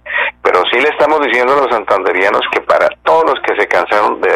Pero 0.59 0.71
sí 0.71 0.81
le 0.81 0.88
estamos 0.88 1.21
diciendo 1.25 1.53
a 1.53 1.61
los 1.61 1.71
santanderianos 1.71 2.43
que 2.50 2.61
para 2.62 2.88
todos 3.05 3.31
los 3.31 3.41
que 3.43 3.55
se 3.55 3.69
cansaron 3.69 4.21
de 4.21 4.29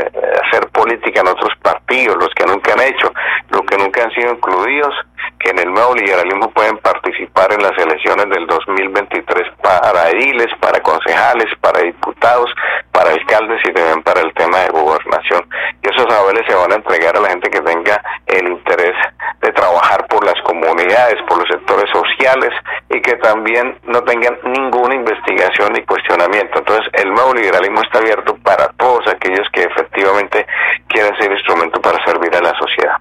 hacer 0.46 0.68
política 0.68 1.20
en 1.20 1.26
otros 1.26 1.50
partidos, 1.60 2.16
los 2.16 2.28
que 2.36 2.46
nunca 2.46 2.74
han 2.74 2.80
hecho, 2.80 3.12
los 3.48 3.62
que 3.62 3.76
nunca 3.76 4.04
han 4.04 4.12
sido 4.12 4.30
incluidos, 4.30 4.94
que 5.40 5.50
en 5.50 5.58
el 5.58 5.74
nuevo 5.74 5.96
liberalismo 5.96 6.48
pueden 6.52 6.78
participar 6.78 7.52
en 7.52 7.64
las 7.64 7.76
elecciones 7.76 8.28
del 8.30 8.46
2023 8.46 9.48
para 9.60 10.10
ediles, 10.10 10.46
para 10.60 10.78
concejales, 10.78 11.48
para 11.60 11.80
diputados, 11.80 12.54
para 12.92 13.10
alcaldes 13.10 13.60
y 13.64 13.72
también 13.72 14.04
para 14.04 14.20
el 14.20 14.32
tema 14.34 14.58
de 14.58 14.68
gobernación. 14.68 15.44
Y 15.82 15.88
esos 15.90 16.06
saberes 16.08 16.46
se 16.46 16.54
van 16.54 16.70
a 16.70 16.76
entregar 16.76 17.16
a 17.16 17.20
la 17.20 17.30
gente 17.30 17.50
que 17.50 17.60
tenga 17.62 18.00
el 18.26 18.46
interés 18.46 18.94
de 19.40 19.50
trabajar 19.50 20.06
por 20.06 20.24
las 20.24 20.40
comunidades, 20.42 21.20
por 21.26 21.38
los 21.38 21.48
sectores 21.48 21.90
sociales 21.90 22.54
que 23.12 23.18
también 23.18 23.76
no 23.84 24.02
tengan 24.04 24.38
ninguna 24.44 24.94
investigación 24.94 25.72
ni 25.74 25.84
cuestionamiento. 25.84 26.58
Entonces, 26.58 26.88
el 26.94 27.12
nuevo 27.12 27.34
liberalismo 27.34 27.82
está 27.82 27.98
abierto 27.98 28.36
para 28.42 28.68
todos 28.78 29.06
aquellos 29.06 29.46
que 29.52 29.62
efectivamente 29.62 30.46
quieren 30.88 31.14
ser 31.18 31.30
instrumento 31.30 31.80
para 31.80 32.02
servir 32.06 32.34
a 32.34 32.40
la 32.40 32.54
sociedad. 32.58 32.96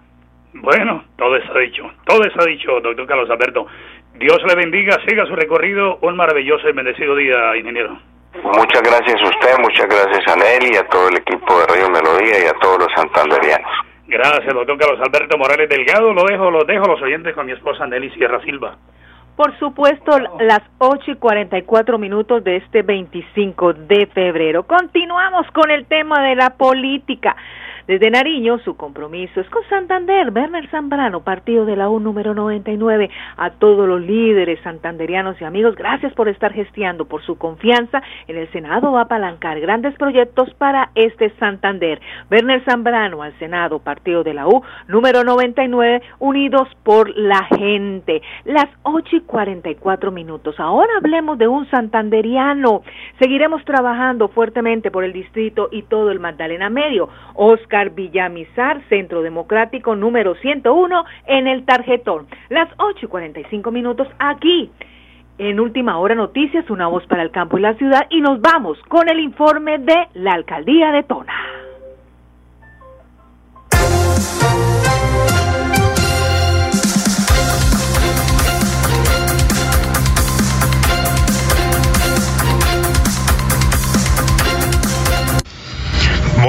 Bueno, 0.53 1.05
todo 1.17 1.37
está 1.37 1.57
dicho, 1.59 1.89
todo 2.05 2.23
está 2.25 2.43
dicho, 2.45 2.81
doctor 2.81 3.07
Carlos 3.07 3.29
Alberto. 3.29 3.67
Dios 4.15 4.39
le 4.45 4.55
bendiga, 4.55 4.97
siga 5.07 5.25
su 5.25 5.35
recorrido, 5.35 5.97
un 6.01 6.17
maravilloso 6.17 6.67
y 6.67 6.73
bendecido 6.73 7.15
día, 7.15 7.55
ingeniero. 7.55 7.97
Muchas 8.43 8.81
gracias 8.81 9.21
a 9.21 9.25
usted, 9.25 9.57
muchas 9.59 9.87
gracias 9.87 10.27
a 10.27 10.35
Nelly, 10.35 10.75
a 10.75 10.87
todo 10.87 11.07
el 11.07 11.17
equipo 11.17 11.59
de 11.59 11.67
Radio 11.67 11.89
Melodía 11.89 12.43
y 12.43 12.47
a 12.47 12.53
todos 12.59 12.79
los 12.79 12.91
santanderianos. 12.95 13.71
Gracias, 14.07 14.53
doctor 14.53 14.77
Carlos 14.77 14.99
Alberto 15.01 15.37
Morales 15.37 15.69
Delgado. 15.69 16.13
Lo 16.13 16.25
dejo, 16.25 16.51
lo 16.51 16.65
dejo 16.65 16.85
los 16.85 17.01
oyentes 17.01 17.33
con 17.33 17.45
mi 17.45 17.53
esposa 17.53 17.87
Nelly 17.87 18.09
Sierra 18.11 18.41
Silva. 18.41 18.75
Por 19.41 19.57
supuesto, 19.57 20.19
las 20.39 20.61
8 20.77 21.13
y 21.13 21.15
44 21.15 21.97
minutos 21.97 22.43
de 22.43 22.57
este 22.57 22.83
25 22.83 23.73
de 23.73 24.05
febrero. 24.13 24.67
Continuamos 24.67 25.47
con 25.51 25.71
el 25.71 25.87
tema 25.87 26.21
de 26.21 26.35
la 26.35 26.51
política. 26.51 27.35
Desde 27.87 28.11
Nariño, 28.11 28.59
su 28.59 28.77
compromiso 28.77 29.41
es 29.41 29.49
con 29.49 29.63
Santander. 29.67 30.31
Werner 30.31 30.69
Zambrano, 30.69 31.23
partido 31.23 31.65
de 31.65 31.75
la 31.75 31.89
U 31.89 31.99
número 31.99 32.35
99. 32.35 33.09
A 33.37 33.49
todos 33.51 33.87
los 33.87 34.01
líderes 34.01 34.59
santanderianos 34.61 35.41
y 35.41 35.45
amigos, 35.45 35.75
gracias 35.75 36.13
por 36.13 36.29
estar 36.29 36.53
gestiando, 36.53 37.05
por 37.05 37.23
su 37.23 37.37
confianza. 37.39 38.03
En 38.27 38.37
el 38.37 38.51
Senado 38.51 38.91
va 38.91 39.01
a 39.01 39.03
apalancar 39.03 39.59
grandes 39.59 39.95
proyectos 39.95 40.53
para 40.55 40.91
este 40.93 41.31
Santander. 41.39 41.99
Werner 42.29 42.63
Zambrano 42.65 43.23
al 43.23 43.37
Senado, 43.39 43.79
partido 43.79 44.23
de 44.23 44.35
la 44.35 44.47
U 44.47 44.61
número 44.87 45.23
99, 45.23 46.01
unidos 46.19 46.67
por 46.83 47.09
la 47.17 47.45
gente. 47.57 48.21
Las 48.45 48.67
8 48.83 49.15
y 49.15 49.21
44 49.21 50.11
minutos. 50.11 50.59
Ahora 50.59 50.91
hablemos 50.97 51.37
de 51.39 51.47
un 51.47 51.67
santanderiano. 51.71 52.83
Seguiremos 53.19 53.65
trabajando 53.65 54.27
fuertemente 54.27 54.91
por 54.91 55.03
el 55.03 55.13
distrito 55.13 55.69
y 55.71 55.81
todo 55.83 56.11
el 56.11 56.19
Magdalena 56.19 56.69
Medio. 56.69 57.09
Oscar 57.33 57.70
Oscar 57.71 57.91
Villamizar, 57.91 58.81
Centro 58.89 59.21
Democrático 59.21 59.95
número 59.95 60.35
101 60.35 61.05
en 61.25 61.47
el 61.47 61.63
tarjetón. 61.63 62.27
Las 62.49 62.67
8 62.75 63.05
y 63.05 63.07
45 63.07 63.71
minutos 63.71 64.09
aquí. 64.19 64.69
En 65.37 65.57
última 65.57 65.97
hora 65.97 66.13
noticias, 66.13 66.69
una 66.69 66.87
voz 66.87 67.05
para 67.07 67.23
el 67.23 67.31
campo 67.31 67.57
y 67.57 67.61
la 67.61 67.75
ciudad 67.75 68.07
y 68.09 68.19
nos 68.19 68.41
vamos 68.41 68.77
con 68.89 69.07
el 69.07 69.21
informe 69.21 69.77
de 69.77 70.09
la 70.15 70.33
alcaldía 70.33 70.91
de 70.91 71.03
Tona. 71.03 71.60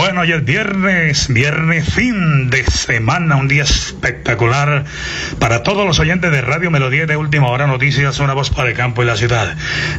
Bueno, 0.02 0.24
es 0.24 0.44
viernes, 0.44 1.28
viernes 1.28 1.94
fin 1.94 2.50
de 2.50 2.64
semana, 2.64 3.36
un 3.36 3.46
día 3.46 3.62
espectacular 3.62 4.84
para 5.38 5.62
todos 5.62 5.86
los 5.86 6.00
oyentes 6.00 6.32
de 6.32 6.40
Radio 6.40 6.72
Melodía 6.72 7.06
de 7.06 7.16
Última 7.16 7.46
Hora 7.46 7.68
Noticias, 7.68 8.18
una 8.18 8.34
voz 8.34 8.50
para 8.50 8.68
el 8.68 8.74
campo 8.74 9.04
y 9.04 9.06
la 9.06 9.16
ciudad. 9.16 9.56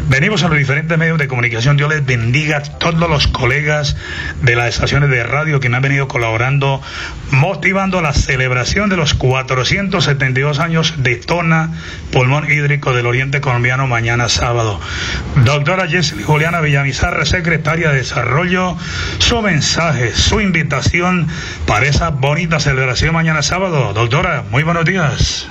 Venimos 0.10 0.44
a 0.44 0.50
los 0.50 0.58
diferentes 0.58 0.98
medios 0.98 1.18
de 1.20 1.30
comunicación, 1.30 1.78
Dios 1.78 1.90
les 1.90 2.06
bendiga 2.06 2.58
a 2.58 2.64
todos 2.64 3.10
los 3.10 3.28
colegas 3.28 3.96
de 4.42 4.58
las 4.58 4.74
estaciones 4.74 5.10
de 5.10 5.24
radio 5.24 5.62
que 5.62 5.68
han 5.68 5.82
venido 5.82 6.10
colaborando, 6.10 6.82
motivando 7.32 8.02
la 8.02 8.12
celebración 8.12 8.90
de 8.90 8.98
los 8.98 9.14
472 9.14 10.60
años 10.60 10.96
de 10.98 11.16
Tona, 11.16 11.72
pulmón 12.12 12.52
hídrico 12.52 12.92
del 12.92 13.06
Oriente 13.06 13.40
Colombiano, 13.40 13.88
mañana 13.88 14.28
sábado. 14.28 14.82
Doctora 15.46 15.88
Jessie 15.88 16.24
Juliana 16.24 16.60
Villamizar, 16.60 17.26
secretaria 17.26 17.92
de 17.92 18.00
Desarrollo, 18.00 18.76
su 19.20 19.42
mensaje 19.42 19.93
su 20.16 20.42
invitación 20.42 21.28
para 21.66 21.86
esa 21.86 22.10
bonita 22.10 22.60
celebración 22.60 23.14
mañana 23.14 23.42
sábado. 23.42 23.94
Doctora, 23.94 24.44
muy 24.50 24.64
buenos 24.64 24.86
días. 24.86 25.48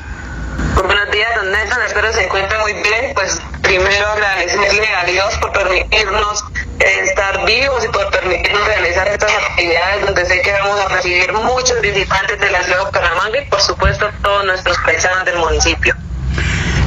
Buenos 0.74 1.10
días, 1.10 1.34
don 1.36 1.50
Nelson. 1.50 1.82
Espero 1.86 2.12
se 2.12 2.24
encuentre 2.24 2.58
muy 2.58 2.72
bien. 2.74 3.12
Pues 3.14 3.40
primero 3.62 4.06
agradecerle 4.08 4.88
a 4.94 5.04
Dios 5.04 5.38
por 5.38 5.52
permitirnos 5.52 6.44
estar 6.78 7.44
vivos 7.44 7.84
y 7.84 7.88
por 7.88 8.10
permitirnos 8.10 8.66
realizar 8.66 9.08
estas 9.08 9.32
actividades 9.32 10.04
donde 10.04 10.24
sé 10.26 10.42
que 10.42 10.52
vamos 10.52 10.80
a 10.80 10.88
recibir 10.88 11.32
muchos 11.32 11.80
visitantes 11.80 12.40
de 12.40 12.50
la 12.50 12.62
ciudad 12.62 12.78
de 12.78 12.84
Bucaramanga 12.86 13.38
y 13.38 13.48
por 13.48 13.60
supuesto 13.60 14.10
todos 14.22 14.44
nuestros 14.44 14.76
paisanos 14.78 15.24
del 15.24 15.38
municipio. 15.38 15.94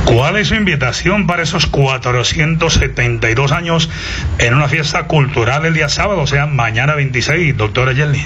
¿Cuál 0.06 0.38
es 0.38 0.50
su 0.50 0.56
invitación 0.56 1.28
para 1.28 1.44
esos 1.44 1.66
472 1.66 3.52
años 3.52 3.90
en 4.38 4.54
una 4.54 4.68
fiesta 4.68 5.08
cultural 5.08 5.66
el 5.66 5.74
día 5.74 5.90
sábado, 5.90 6.22
o 6.22 6.28
sea, 6.28 6.46
mañana 6.46 6.96
26, 6.96 7.58
doctora 7.58 7.94
Jelly? 7.94 8.26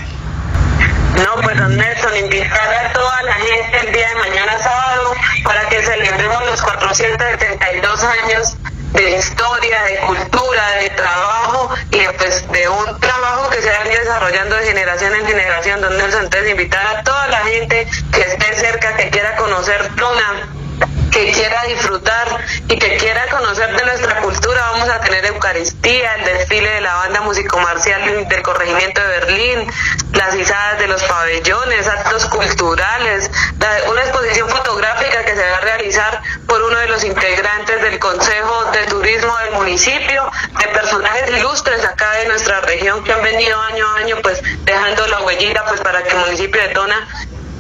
No, 1.16 1.42
pues 1.42 1.58
don 1.58 1.76
Nelson, 1.76 2.16
invitar 2.18 2.86
a 2.86 2.94
toda 2.94 3.24
la 3.24 3.34
gente 3.34 3.88
el 3.88 3.94
día 3.94 4.08
de 4.10 4.16
mañana 4.16 4.58
sábado 4.60 5.14
para 5.44 5.68
que 5.70 5.82
celebremos 5.82 6.46
los 6.46 6.62
472 6.62 8.04
años 8.04 8.58
de 8.94 9.18
historia, 9.18 9.84
de 9.84 9.98
cultura, 10.00 10.72
de 10.82 10.90
trabajo 10.92 11.70
y 11.92 12.00
pues 12.18 12.52
de 12.52 12.68
un 12.68 13.00
trabajo 13.00 13.50
que 13.50 13.62
se 13.62 13.70
ido 13.70 14.00
desarrollando 14.00 14.56
de 14.56 14.66
generación 14.66 15.16
en 15.16 15.26
generación, 15.26 15.82
don 15.82 15.98
Nelson. 15.98 16.24
Entonces 16.26 16.52
invitar 16.52 16.86
a 16.88 17.04
toda 17.04 17.28
la 17.28 17.40
gente 17.40 17.88
que 18.12 18.22
esté 18.22 18.54
cerca, 18.56 18.96
que 18.96 19.10
quiera 19.10 19.36
conocer 19.36 19.90
Tona, 19.96 20.59
que 21.12 21.32
quiera 21.32 21.64
disfrutar 21.64 22.28
y 22.68 22.78
que 22.78 22.98
quiera 22.98 23.28
conocer 23.28 23.76
de 23.76 23.86
nuestra 23.86 24.22
cultura, 24.22 24.62
vamos 24.72 24.90
a 24.90 25.00
tener 25.02 25.26
Eucaristía, 25.26 26.16
el 26.16 26.26
desfile 26.26 26.70
de 26.70 26.82
la 26.82 26.96
banda 26.96 27.22
músico-marcial 27.22 28.28
del 28.28 28.42
corregimiento 28.42 29.02
de 29.02 29.08
Berlín, 29.08 29.72
las 30.14 30.36
izadas 30.36 30.80
de 30.80 30.88
los 30.88 31.04
pabellones, 31.04 31.88
actos 31.88 32.26
culturales, 32.26 33.30
una 33.90 34.02
exposición 34.02 34.50
fotográfica 34.50 35.24
que 35.26 35.36
se 35.36 35.50
va 35.50 35.58
a 35.58 35.62
realizar 35.62 36.22
por 36.48 36.62
uno 36.62 36.78
de 36.78 36.88
los 36.88 37.04
integrantes 37.04 37.82
del 37.82 38.00
Consejo 38.00 38.66
de 38.72 38.86
Turismo 38.88 39.36
del 39.38 39.54
municipio, 39.54 40.30
de 40.60 40.68
personajes 40.68 41.30
ilustres 41.30 41.84
acá 41.86 42.12
de 42.14 42.28
nuestra 42.28 42.62
región 42.62 43.04
que 43.04 43.14
han 43.14 43.22
venido 43.24 43.60
año 43.62 43.88
a 43.88 43.96
año 43.98 44.18
pues 44.22 44.42
dejando 44.64 45.08
la 45.08 45.22
huellita 45.22 45.66
pues 45.66 45.82
para 45.82 46.04
que 46.04 46.10
el 46.10 46.18
municipio 46.18 46.62
de 46.62 46.70
Tona 46.70 47.08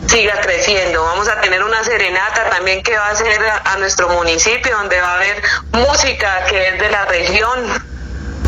siga 0.09 0.41
creciendo. 0.41 1.03
Vamos 1.03 1.27
a 1.27 1.39
tener 1.39 1.63
una 1.63 1.83
serenata 1.83 2.49
también 2.49 2.81
que 2.81 2.97
va 2.97 3.09
a 3.09 3.15
ser 3.15 3.39
a, 3.65 3.77
nuestro 3.77 4.09
municipio, 4.09 4.75
donde 4.75 4.99
va 4.99 5.13
a 5.13 5.15
haber 5.15 5.43
música 5.71 6.45
que 6.49 6.69
es 6.69 6.79
de 6.79 6.89
la 6.89 7.05
región. 7.05 7.83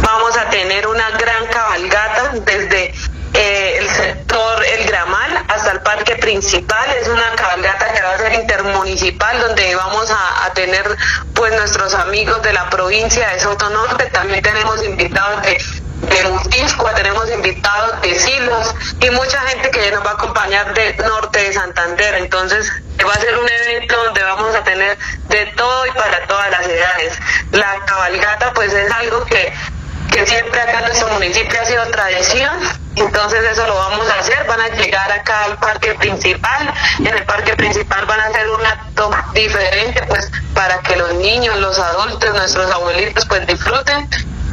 Vamos 0.02 0.36
a 0.38 0.50
tener 0.50 0.88
una 0.88 1.12
gran 1.12 1.46
cabalgata 1.48 2.32
desde 2.44 2.94
eh, 3.34 3.78
el 3.78 3.90
sector 3.90 4.66
El 4.66 4.88
Gramal 4.88 5.46
hasta 5.48 5.72
el 5.72 5.82
parque 5.82 6.16
principal. 6.16 6.90
Es 7.00 7.08
una 7.08 7.36
cabalgata 7.36 7.94
que 7.94 8.02
va 8.02 8.14
a 8.14 8.18
ser 8.18 8.34
intermunicipal 8.34 9.40
donde 9.40 9.76
vamos 9.76 10.10
a, 10.10 10.52
tener 10.56 10.98
pues 11.34 11.54
nuestros 11.54 11.94
amigos 11.94 12.42
de 12.42 12.52
la 12.54 12.70
provincia 12.70 13.30
de 13.30 13.40
Soto 13.40 13.70
Norte. 13.70 14.06
También 14.08 14.42
tenemos 14.42 14.84
invitados 14.84 15.44
de 15.44 15.58
de 16.02 16.24
Mutiscua, 16.30 16.94
tenemos 16.96 17.30
invitados 17.32 18.02
de 18.02 18.18
Silos 18.20 18.76
y 19.00 19.10
mucha 19.12 19.40
gente 19.42 19.70
que 19.70 19.92
nos 19.92 20.06
va 20.06 20.12
a 20.12 20.14
acompañar 20.14 20.74
de 20.74 20.96
norte 20.98 21.40
de 21.40 21.54
Santander. 21.54 22.16
Entonces 22.16 22.72
va 23.06 23.14
a 23.14 23.20
ser 23.20 23.38
un 23.38 23.48
evento 23.48 24.04
donde 24.04 24.24
vamos 24.24 24.56
a 24.56 24.64
tener 24.64 24.98
de 25.30 25.46
todo 25.58 25.86
y 25.88 25.92
para 25.92 26.26
todas 26.28 26.50
las 26.52 26.68
edades. 26.68 27.14
La 27.52 27.80
cabalgata 27.86 28.54
pues 28.54 28.74
es 28.74 28.92
algo 28.92 29.24
que, 29.26 29.54
que 30.12 30.26
siempre 30.26 30.60
acá 30.60 30.80
en 30.80 30.86
nuestro 30.86 31.08
municipio 31.10 31.62
ha 31.62 31.66
sido 31.66 31.86
tradición. 31.88 32.60
Entonces 32.96 33.44
eso 33.44 33.66
lo 33.68 33.76
vamos 33.76 34.10
a 34.10 34.20
hacer, 34.20 34.46
van 34.48 34.60
a 34.60 34.68
llegar 34.70 35.12
acá 35.12 35.46
al 35.46 35.58
parque 35.60 35.94
principal, 35.94 36.74
en 37.00 37.08
el 37.08 37.24
parque 37.24 37.56
principal 37.56 38.06
van 38.06 38.20
a 38.20 38.26
hacer 38.26 38.50
un 38.50 38.66
acto 38.66 39.12
diferente 39.34 40.04
pues 40.10 40.30
para 40.54 40.80
que 40.80 40.98
los 40.98 41.14
niños, 41.14 41.58
los 41.60 41.80
adultos, 41.80 42.34
nuestros 42.34 42.70
abuelitos 42.70 43.26
pues 43.28 43.48
disfruten 43.48 44.10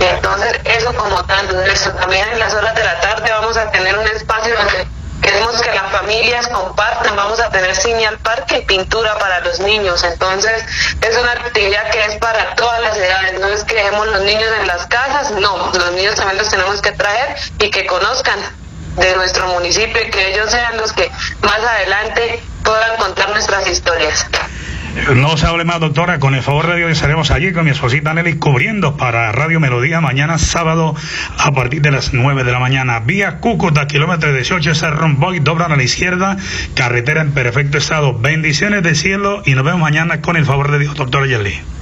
entonces, 0.06 0.60
eso 0.64 0.94
como 0.94 1.24
tanto, 1.24 1.60
eso. 1.62 1.90
También 1.92 2.28
en 2.30 2.38
las 2.38 2.54
horas 2.54 2.74
de 2.74 2.84
la 2.84 3.00
tarde 3.00 3.30
vamos 3.30 3.56
a 3.56 3.70
tener 3.70 3.96
un 3.98 4.06
espacio 4.06 4.54
donde 4.56 4.86
queremos 5.20 5.60
que 5.60 5.74
las 5.74 5.90
familias 5.90 6.48
compartan, 6.48 7.16
vamos 7.16 7.40
a 7.40 7.50
tener 7.50 7.74
cine 7.74 8.06
al 8.06 8.18
parque 8.18 8.58
y 8.58 8.62
pintura 8.62 9.18
para 9.18 9.40
los 9.40 9.58
niños. 9.60 10.02
Entonces, 10.04 10.64
es 11.00 11.16
una 11.16 11.32
actividad 11.32 11.90
que 11.90 12.04
es 12.04 12.16
para 12.16 12.54
todas 12.54 12.80
las 12.80 12.96
edades, 12.96 13.40
no 13.40 13.48
es 13.48 13.64
que 13.64 13.74
dejemos 13.74 14.06
los 14.06 14.22
niños 14.22 14.50
en 14.60 14.66
las 14.66 14.86
casas, 14.86 15.32
no, 15.32 15.72
los 15.72 15.92
niños 15.92 16.14
también 16.14 16.38
los 16.38 16.48
tenemos 16.48 16.80
que 16.80 16.92
traer 16.92 17.36
y 17.58 17.70
que 17.70 17.86
conozcan 17.86 18.38
de 18.96 19.14
nuestro 19.16 19.46
municipio 19.48 20.02
y 20.02 20.10
que 20.10 20.32
ellos 20.32 20.50
sean 20.50 20.76
los 20.76 20.92
que 20.92 21.10
más 21.42 21.60
adelante 21.60 22.42
puedan 22.64 22.96
contar 22.96 23.30
nuestras 23.30 23.66
historias. 23.66 24.26
No 25.14 25.36
se 25.36 25.46
hable 25.46 25.64
más, 25.64 25.80
doctora. 25.80 26.18
Con 26.18 26.34
el 26.34 26.42
favor 26.42 26.66
de 26.66 26.76
Dios 26.76 26.90
estaremos 26.90 27.30
allí 27.30 27.52
con 27.52 27.64
mi 27.64 27.70
esposita 27.70 28.14
Nelly 28.14 28.34
cubriendo 28.34 28.96
para 28.96 29.32
Radio 29.32 29.60
Melodía 29.60 30.00
mañana 30.00 30.38
sábado 30.38 30.94
a 31.38 31.52
partir 31.52 31.82
de 31.82 31.90
las 31.90 32.12
9 32.12 32.44
de 32.44 32.52
la 32.52 32.58
mañana. 32.58 33.00
Vía 33.00 33.38
Cúcuta, 33.38 33.86
kilómetro 33.86 34.32
18, 34.32 34.74
Cerrón 34.74 35.18
Boy, 35.18 35.40
doblan 35.40 35.72
a 35.72 35.76
la 35.76 35.82
izquierda, 35.82 36.36
carretera 36.74 37.22
en 37.22 37.32
perfecto 37.32 37.78
estado. 37.78 38.18
Bendiciones 38.18 38.82
del 38.82 38.96
cielo 38.96 39.42
y 39.46 39.54
nos 39.54 39.64
vemos 39.64 39.80
mañana 39.80 40.20
con 40.20 40.36
el 40.36 40.44
favor 40.44 40.70
de 40.70 40.80
Dios, 40.80 40.94
doctora 40.94 41.26
Yeli. 41.26 41.77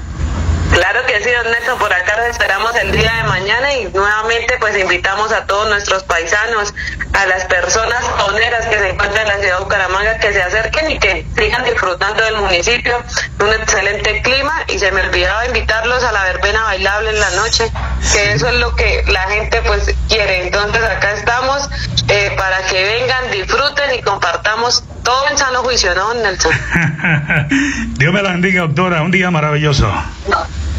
Don 1.24 1.50
Nelson, 1.50 1.78
por 1.78 1.90
acá 1.90 2.14
nos 2.18 2.26
esperamos 2.26 2.76
el 2.76 2.92
día 2.92 3.10
de 3.10 3.22
mañana 3.22 3.72
y 3.72 3.86
nuevamente 3.86 4.58
pues 4.60 4.76
invitamos 4.76 5.32
a 5.32 5.46
todos 5.46 5.66
nuestros 5.70 6.02
paisanos, 6.02 6.74
a 7.14 7.24
las 7.24 7.46
personas 7.46 8.04
poneras 8.22 8.66
que 8.66 8.78
se 8.78 8.90
encuentran 8.90 9.22
en 9.22 9.28
la 9.28 9.38
ciudad 9.38 9.56
de 9.56 9.64
Bucaramanga 9.64 10.18
que 10.18 10.34
se 10.34 10.42
acerquen 10.42 10.90
y 10.90 10.98
que 10.98 11.26
sigan 11.34 11.64
disfrutando 11.64 12.22
del 12.22 12.36
municipio, 12.36 13.02
un 13.40 13.48
excelente 13.48 14.20
clima 14.20 14.62
y 14.68 14.78
se 14.78 14.92
me 14.92 15.00
olvidaba 15.00 15.46
invitarlos 15.46 16.04
a 16.04 16.12
la 16.12 16.22
verbena 16.24 16.62
bailable 16.64 17.08
en 17.08 17.20
la 17.20 17.30
noche, 17.30 17.72
que 18.12 18.32
eso 18.32 18.48
es 18.48 18.54
lo 18.56 18.74
que 18.76 19.02
la 19.08 19.22
gente 19.22 19.62
pues 19.62 19.94
quiere. 20.08 20.42
Entonces 20.42 20.84
acá 20.84 21.12
estamos 21.12 21.70
eh, 22.08 22.34
para 22.36 22.58
que 22.66 22.84
vengan, 22.84 23.30
disfruten 23.30 23.94
y 23.98 24.02
compartamos 24.02 24.84
todo 25.02 25.28
en 25.30 25.38
sano 25.38 25.62
juicio, 25.62 25.94
¿no, 25.94 26.12
Nelson? 26.12 26.52
Dios 27.94 28.12
me 28.12 28.22
la 28.22 28.32
bendiga, 28.32 28.62
doctora, 28.62 29.00
un 29.00 29.12
día 29.12 29.30
maravilloso. 29.30 29.90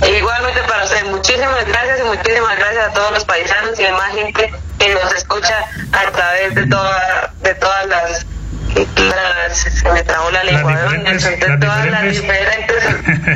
Igualmente 0.05 0.61
para 0.63 0.83
usted, 0.83 1.05
muchísimas 1.05 1.65
gracias 1.65 1.99
y 1.99 2.03
muchísimas 2.03 2.57
gracias 2.57 2.87
a 2.87 2.93
todos 2.93 3.11
los 3.11 3.25
paisanos 3.25 3.79
y 3.79 3.83
demás 3.83 4.13
gente 4.13 4.53
que 4.77 4.93
nos 4.93 5.13
escucha 5.13 5.65
a 5.91 6.11
través 6.11 6.55
de, 6.55 6.67
toda, 6.67 7.33
de 7.41 7.55
todas 7.55 7.85
las 7.87 8.25
se 9.53 9.91
me 9.91 10.03
trabó 10.03 10.29
la 10.29 10.43
lengua 10.43 10.75
de 10.75 11.57
todas 11.57 11.87
las 11.87 12.03
diferentes 12.03 12.83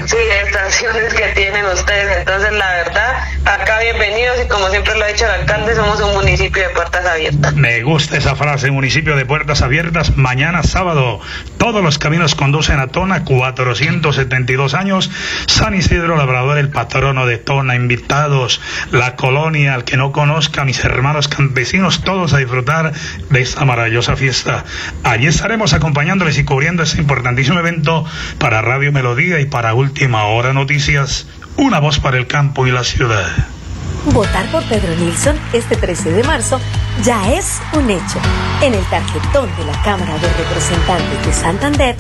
sí, 0.06 0.18
estaciones 0.46 1.14
que 1.14 1.28
tienen 1.30 1.66
ustedes. 1.66 2.18
Entonces 2.18 2.52
la 2.52 2.72
verdad 2.72 3.24
acá 3.46 3.71
bienvenidos 3.82 4.38
y 4.44 4.48
como 4.48 4.70
siempre 4.70 4.96
lo 4.96 5.06
ha 5.06 5.08
dicho 5.08 5.26
el 5.26 5.32
alcalde, 5.32 5.76
somos 5.76 6.00
un 6.02 6.14
municipio 6.14 6.62
de 6.62 6.70
puertas 6.70 7.04
abiertas. 7.04 7.56
Me 7.56 7.82
gusta 7.82 8.18
esa 8.18 8.36
frase, 8.36 8.70
municipio 8.70 9.16
de 9.16 9.26
puertas 9.26 9.64
abiertas. 9.64 10.18
Mañana 10.18 10.62
sábado, 10.62 11.20
todos 11.58 11.84
los 11.84 11.98
caminos 11.98 12.36
conducen 12.36 12.80
a 12.80 12.88
Tona, 12.88 13.24
472 13.24 14.76
años. 14.76 15.10
San 15.48 15.74
Isidro 15.74 16.16
Labrador, 16.16 16.60
el 16.60 16.70
patrono 16.70 17.26
de 17.26 17.40
Tona, 17.40 17.76
invitados, 17.76 18.62
la 18.92 19.16
colonia, 19.16 19.74
al 19.74 19.84
que 19.84 19.98
no 19.98 20.12
conozca, 20.12 20.64
mis 20.64 20.84
hermanos 20.84 21.28
campesinos, 21.28 22.04
todos 22.04 22.34
a 22.34 22.38
disfrutar 22.38 22.94
de 23.30 23.42
esta 23.42 23.66
maravillosa 23.66 24.16
fiesta. 24.16 24.64
Allí 25.04 25.26
estaremos 25.26 25.74
acompañándoles 25.74 26.38
y 26.38 26.46
cubriendo 26.46 26.84
este 26.84 27.00
importantísimo 27.00 27.60
evento 27.60 28.06
para 28.38 28.62
Radio 28.62 28.92
Melodía 28.92 29.40
y 29.40 29.46
para 29.46 29.74
Última 29.74 30.26
Hora 30.26 30.54
Noticias, 30.54 31.26
una 31.58 31.80
voz 31.80 32.00
para 32.00 32.18
el 32.18 32.28
campo 32.28 32.68
y 32.68 32.72
la 32.72 32.84
ciudad. 32.84 33.28
Votar 34.06 34.50
por 34.52 34.64
Pedro 34.64 34.96
Nilsson 34.96 35.40
este 35.54 35.76
13 35.76 36.12
de 36.12 36.24
marzo 36.24 36.60
ya 37.04 37.32
es 37.34 37.60
un 37.74 37.90
hecho. 37.90 38.20
En 38.62 38.74
el 38.74 38.84
tarjetón 38.86 39.50
de 39.58 39.66
la 39.66 39.80
Cámara 39.84 40.18
de 40.18 40.28
Representantes 40.34 41.26
de 41.26 41.34
Santander, 41.34 41.96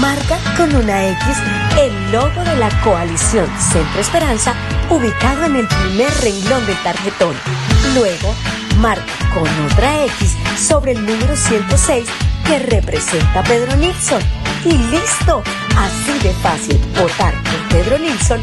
marca 0.00 0.38
con 0.58 0.74
una 0.74 1.08
X 1.08 1.36
el 1.78 2.12
logo 2.12 2.44
de 2.44 2.56
la 2.56 2.68
coalición 2.82 3.46
Centro 3.58 4.00
Esperanza 4.00 4.54
ubicado 4.90 5.44
en 5.44 5.56
el 5.56 5.66
primer 5.66 6.12
renglón 6.20 6.66
del 6.66 6.82
tarjetón. 6.82 7.34
Luego, 7.94 8.34
marca 8.78 9.12
con 9.32 9.48
otra 9.64 10.04
X 10.04 10.36
sobre 10.58 10.92
el 10.92 11.06
número 11.06 11.34
106 11.34 12.06
que 12.46 12.58
representa 12.58 13.42
Pedro 13.44 13.74
Nilsson. 13.76 14.22
Y 14.66 14.72
listo, 14.72 15.42
así 15.78 16.18
de 16.22 16.34
fácil, 16.34 16.78
votar 16.98 17.32
por 17.42 17.68
Pedro 17.68 17.98
Nilsson 17.98 18.42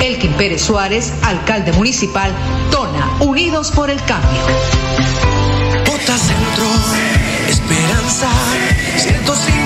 Elkin 0.00 0.32
Pérez 0.34 0.62
Suárez, 0.62 1.12
alcalde 1.22 1.72
municipal, 1.72 2.30
Tona, 2.70 3.16
Unidos 3.20 3.70
por 3.70 3.90
el 3.90 4.02
Cambio. 4.04 4.42
Bota 5.86 6.18
Centro, 6.18 6.66
Esperanza, 7.48 8.28
105, 8.96 9.65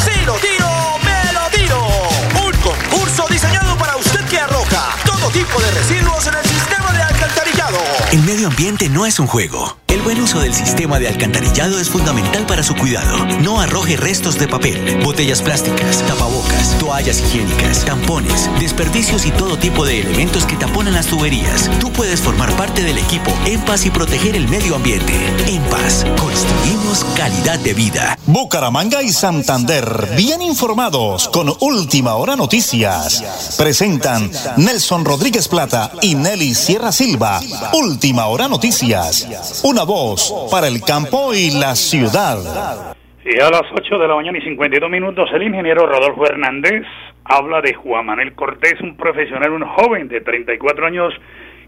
Medio 8.41 8.49
ambiente 8.49 8.89
no 8.89 9.05
es 9.05 9.19
un 9.19 9.27
juego. 9.27 9.77
El 9.91 10.01
buen 10.03 10.21
uso 10.21 10.39
del 10.39 10.53
sistema 10.53 10.99
de 10.99 11.09
alcantarillado 11.09 11.77
es 11.77 11.89
fundamental 11.89 12.45
para 12.45 12.63
su 12.63 12.73
cuidado. 12.75 13.25
No 13.41 13.59
arroje 13.59 13.97
restos 13.97 14.39
de 14.39 14.47
papel, 14.47 15.03
botellas 15.03 15.41
plásticas, 15.41 16.01
tapabocas, 16.07 16.77
toallas 16.79 17.19
higiénicas, 17.19 17.83
tampones, 17.83 18.49
desperdicios 18.57 19.25
y 19.25 19.31
todo 19.31 19.57
tipo 19.57 19.85
de 19.85 19.99
elementos 19.99 20.45
que 20.45 20.55
taponan 20.55 20.93
las 20.93 21.07
tuberías. 21.07 21.69
Tú 21.81 21.91
puedes 21.91 22.21
formar 22.21 22.55
parte 22.55 22.83
del 22.83 22.97
equipo 22.99 23.31
En 23.45 23.59
Paz 23.65 23.85
y 23.85 23.91
proteger 23.91 24.37
el 24.37 24.47
medio 24.47 24.77
ambiente. 24.77 25.13
En 25.47 25.61
Paz, 25.63 26.05
construimos 26.17 27.03
calidad 27.17 27.59
de 27.59 27.73
vida. 27.73 28.17
Bucaramanga 28.27 29.03
y 29.03 29.11
Santander, 29.11 30.13
bien 30.15 30.41
informados 30.41 31.27
con 31.27 31.53
Última 31.59 32.15
Hora 32.15 32.37
Noticias. 32.37 33.55
Presentan 33.57 34.31
Nelson 34.55 35.03
Rodríguez 35.03 35.49
Plata 35.49 35.91
y 36.01 36.15
Nelly 36.15 36.55
Sierra 36.55 36.93
Silva. 36.93 37.41
Última 37.73 38.27
Hora 38.27 38.47
Noticias. 38.47 39.27
Una 39.63 39.80
voz 39.83 40.49
para 40.51 40.67
el 40.67 40.81
campo 40.81 41.33
y 41.33 41.51
la 41.59 41.75
ciudad. 41.75 42.95
Y 43.23 43.39
a 43.39 43.49
las 43.49 43.63
8 43.71 43.97
de 43.97 44.07
la 44.07 44.15
mañana 44.15 44.37
y 44.37 44.41
52 44.41 44.89
minutos, 44.89 45.29
el 45.33 45.43
ingeniero 45.43 45.85
Rodolfo 45.85 46.25
Hernández 46.25 46.83
habla 47.23 47.61
de 47.61 47.73
Juan 47.73 48.05
Manuel 48.05 48.33
Cortés, 48.33 48.81
un 48.81 48.97
profesional, 48.97 49.51
un 49.51 49.63
joven 49.63 50.07
de 50.07 50.21
34 50.21 50.87
años, 50.87 51.13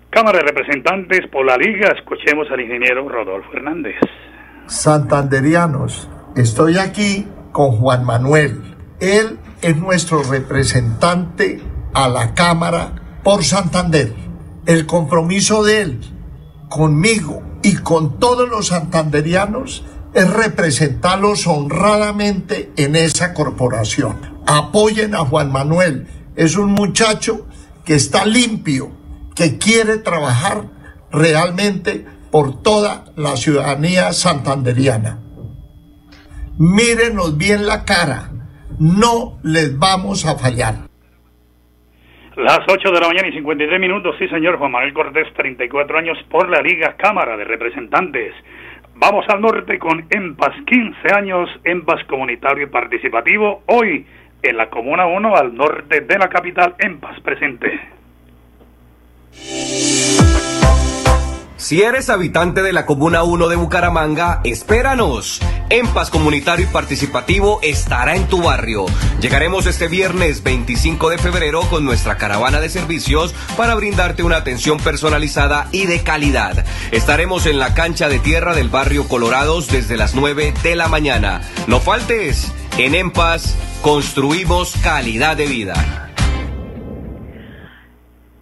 Cámara 0.10 0.40
de 0.40 0.46
Representantes 0.46 1.28
por 1.32 1.46
la 1.46 1.58
Liga. 1.58 1.94
Escuchemos 1.96 2.48
al 2.52 2.62
ingeniero 2.62 3.08
Rodolfo 3.08 3.50
Hernández. 3.54 3.96
Santanderianos, 4.66 6.10
estoy 6.36 6.78
aquí 6.78 7.28
con 7.52 7.72
Juan 7.72 8.04
Manuel. 8.04 8.62
Él 9.00 9.38
es 9.62 9.78
nuestro 9.78 10.24
representante 10.24 11.60
a 11.94 12.10
la 12.10 12.34
Cámara 12.34 13.20
por 13.24 13.44
Santander. 13.44 14.12
El 14.66 14.86
compromiso 14.86 15.64
de 15.64 15.82
él 15.82 16.00
conmigo 16.74 17.44
y 17.62 17.76
con 17.76 18.18
todos 18.18 18.50
los 18.50 18.70
santanderianos 18.70 19.86
es 20.16 20.28
representarlos 20.28 21.46
honradamente 21.46 22.72
en 22.78 22.96
esa 22.96 23.36
corporación. 23.36 24.18
Apoyen 24.48 25.14
a 25.14 25.20
Juan 25.20 25.52
Manuel. 25.52 26.08
Es 26.36 26.58
un 26.58 26.72
muchacho 26.72 27.46
que 27.86 27.94
está 27.94 28.26
limpio, 28.26 28.92
que 29.36 29.60
quiere 29.60 29.98
trabajar 29.98 30.68
realmente 31.12 32.08
por 32.32 32.64
toda 32.64 33.06
la 33.16 33.38
ciudadanía 33.38 34.12
santanderiana. 34.12 35.20
Mírenos 36.58 37.38
bien 37.38 37.68
la 37.68 37.86
cara, 37.86 38.32
no 38.80 39.38
les 39.44 39.78
vamos 39.78 40.26
a 40.26 40.40
fallar. 40.40 40.90
Las 42.36 42.62
8 42.68 42.92
de 42.92 43.00
la 43.00 43.08
mañana 43.08 43.28
y 43.28 43.34
53 43.34 43.80
minutos, 43.80 44.16
sí 44.18 44.28
señor, 44.28 44.58
Juan 44.58 44.72
Manuel 44.72 44.92
Cortés, 44.92 45.32
34 45.36 46.00
años 46.00 46.18
por 46.32 46.50
la 46.50 46.64
Liga 46.64 46.96
Cámara 46.98 47.38
de 47.38 47.44
Representantes. 47.44 48.34
Vamos 48.96 49.24
al 49.30 49.40
norte 49.40 49.78
con 49.78 50.08
EMPAS, 50.10 50.56
15 50.66 51.14
años, 51.14 51.48
EMPAS 51.64 52.04
comunitario 52.06 52.64
y 52.64 52.70
participativo, 52.70 53.62
hoy 53.68 54.08
en 54.42 54.58
la 54.58 54.68
Comuna 54.72 55.06
1 55.06 55.36
al 55.36 55.54
norte 55.54 56.02
de 56.02 56.18
la 56.18 56.28
capital, 56.28 56.74
EMPAS 56.80 57.20
presente. 57.20 57.80
Si 61.64 61.82
eres 61.82 62.10
habitante 62.10 62.62
de 62.62 62.74
la 62.74 62.86
Comuna 62.86 63.24
1 63.24 63.48
de 63.48 63.56
Bucaramanga, 63.56 64.42
espéranos. 64.44 65.40
EMPAS 65.70 66.10
Comunitario 66.10 66.66
y 66.66 66.70
Participativo 66.70 67.62
estará 67.64 68.18
en 68.18 68.28
tu 68.28 68.42
barrio. 68.42 68.86
Llegaremos 69.22 69.66
este 69.66 69.88
viernes 69.88 70.44
25 70.44 71.10
de 71.10 71.18
febrero 71.18 71.62
con 71.70 71.86
nuestra 71.86 72.18
caravana 72.18 72.60
de 72.60 72.68
servicios 72.68 73.34
para 73.56 73.76
brindarte 73.76 74.24
una 74.24 74.36
atención 74.36 74.78
personalizada 74.78 75.70
y 75.72 75.86
de 75.86 76.04
calidad. 76.04 76.66
Estaremos 76.92 77.46
en 77.46 77.60
la 77.60 77.74
cancha 77.74 78.10
de 78.10 78.20
tierra 78.20 78.54
del 78.54 78.68
barrio 78.68 79.08
Colorados 79.08 79.70
desde 79.70 79.96
las 79.96 80.16
9 80.16 80.54
de 80.64 80.76
la 80.76 80.90
mañana. 80.90 81.40
No 81.68 81.80
faltes. 81.80 82.52
En 82.78 82.94
EMPAS 82.94 83.56
construimos 83.82 84.74
calidad 84.84 85.38
de 85.38 85.48
vida. 85.48 86.03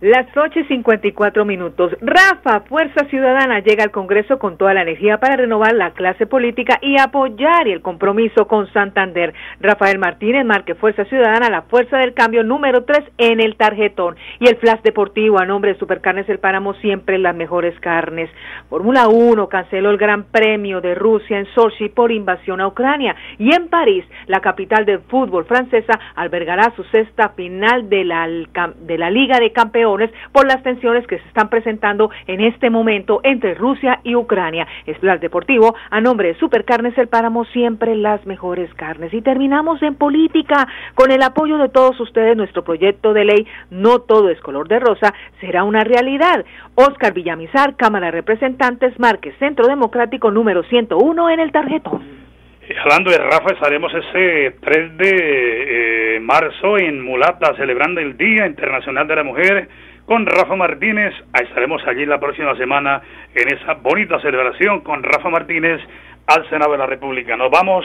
Las 0.02 0.26
8 0.36 0.62
y 0.62 0.64
54 0.64 1.46
minutos. 1.46 1.96
Rafa, 2.02 2.62
Fuerza 2.62 3.06
Ciudadana, 3.12 3.60
llega 3.60 3.84
al 3.84 3.92
Congreso 3.92 4.40
con 4.40 4.58
toda 4.58 4.74
la 4.74 4.82
energía 4.82 5.20
para 5.20 5.36
renovar 5.36 5.76
la 5.76 5.92
clase 5.92 6.26
política 6.26 6.80
y 6.82 7.00
apoyar 7.00 7.68
el 7.68 7.84
compromiso 7.84 8.48
con 8.48 8.66
Santander. 8.74 9.36
Rafael 9.60 10.00
Martínez 10.00 10.44
marque 10.44 10.74
Fuerza 10.74 11.06
Ciudadana, 11.06 11.52
la 11.52 11.62
fuerza 11.62 12.00
del 12.00 12.16
cambio 12.16 12.44
número 12.44 12.84
3 12.84 13.00
en 13.20 13.42
el 13.42 13.58
tarjetón. 13.58 14.16
Y 14.40 14.48
el 14.48 14.56
Flash 14.56 14.82
Deportivo 14.82 15.40
a 15.40 15.46
nombre 15.46 15.74
de 15.74 15.78
Supercarnes 15.78 16.28
El 16.30 16.40
Páramo, 16.40 16.74
siempre 16.74 17.20
las 17.20 17.36
mejores 17.36 17.80
carnes. 17.80 18.32
Fórmula 18.70 19.08
1 19.08 19.50
canceló 19.50 19.92
el 19.92 20.00
Gran 20.00 20.24
Premio 20.24 20.82
de 20.82 20.96
Rusia 20.96 21.38
en 21.38 21.46
Sochi 21.54 21.90
por 21.90 22.12
invasión 22.12 22.60
a 22.60 22.66
Ucrania. 22.66 23.16
Y 23.38 23.54
en 23.54 23.68
París, 23.68 24.04
la 24.26 24.40
capital 24.40 24.84
del 24.84 25.02
fútbol 25.02 25.46
francesa, 25.46 25.94
albergará 26.16 26.74
su 26.76 26.84
sexta 26.86 27.30
final 27.30 27.88
de 27.88 28.04
la, 28.04 28.28
de 28.28 28.98
la 28.98 29.12
Liga 29.12 29.38
de 29.38 29.52
Campeones 29.52 29.91
por 30.32 30.48
las 30.48 30.64
tensiones 30.64 31.06
que 31.08 31.20
se 31.20 31.28
están 31.28 31.50
presentando 31.50 32.10
en 32.28 32.42
este 32.42 32.70
momento 32.70 33.20
entre 33.24 33.56
Rusia 33.56 34.00
y 34.04 34.16
Ucrania. 34.16 34.68
Es 34.86 35.02
Deportivo, 35.20 35.76
a 35.90 36.00
nombre 36.00 36.30
de 36.30 36.40
Supercarnes 36.40 36.98
El 36.98 37.08
Páramo, 37.08 37.44
siempre 37.46 37.96
las 37.96 38.26
mejores 38.26 38.74
carnes. 38.76 39.14
Y 39.14 39.22
terminamos 39.22 39.82
en 39.82 39.96
política 39.96 40.68
con 40.96 41.12
el 41.12 41.22
apoyo 41.22 41.58
de 41.58 41.70
todos 41.70 42.00
ustedes. 42.00 42.38
Nuestro 42.38 42.64
proyecto 42.64 43.14
de 43.14 43.26
ley 43.26 43.48
No 43.70 44.00
Todo 44.00 44.30
es 44.30 44.40
Color 44.42 44.68
de 44.68 44.80
Rosa 44.80 45.14
será 45.40 45.64
una 45.64 45.84
realidad. 45.84 46.46
Oscar 46.76 47.14
Villamizar, 47.14 47.76
Cámara 47.76 48.08
de 48.08 48.12
Representantes, 48.12 48.98
Márquez, 49.00 49.36
Centro 49.40 49.68
Democrático 49.68 50.32
número 50.32 50.64
101 50.64 51.30
en 51.30 51.40
el 51.40 51.52
tarjetón. 51.52 52.21
Hablando 52.70 53.10
de 53.10 53.18
Rafa, 53.18 53.54
estaremos 53.54 53.92
ese 53.92 54.56
3 54.62 54.98
de 54.98 56.16
eh, 56.16 56.20
marzo 56.20 56.78
en 56.78 57.02
Mulata 57.02 57.56
celebrando 57.56 58.00
el 58.00 58.16
Día 58.16 58.46
Internacional 58.46 59.08
de 59.08 59.16
la 59.16 59.24
Mujer 59.24 59.68
con 60.06 60.28
Rafa 60.28 60.56
Martínez. 60.56 61.12
Estaremos 61.34 61.82
allí 61.88 62.06
la 62.06 62.20
próxima 62.20 62.56
semana 62.56 63.02
en 63.34 63.58
esa 63.58 63.74
bonita 63.74 64.20
celebración 64.22 64.82
con 64.82 65.02
Rafa 65.02 65.30
Martínez 65.30 65.82
al 66.28 66.48
Senado 66.50 66.74
de 66.74 66.78
la 66.78 66.86
República. 66.86 67.36
Nos 67.36 67.50
vamos 67.50 67.84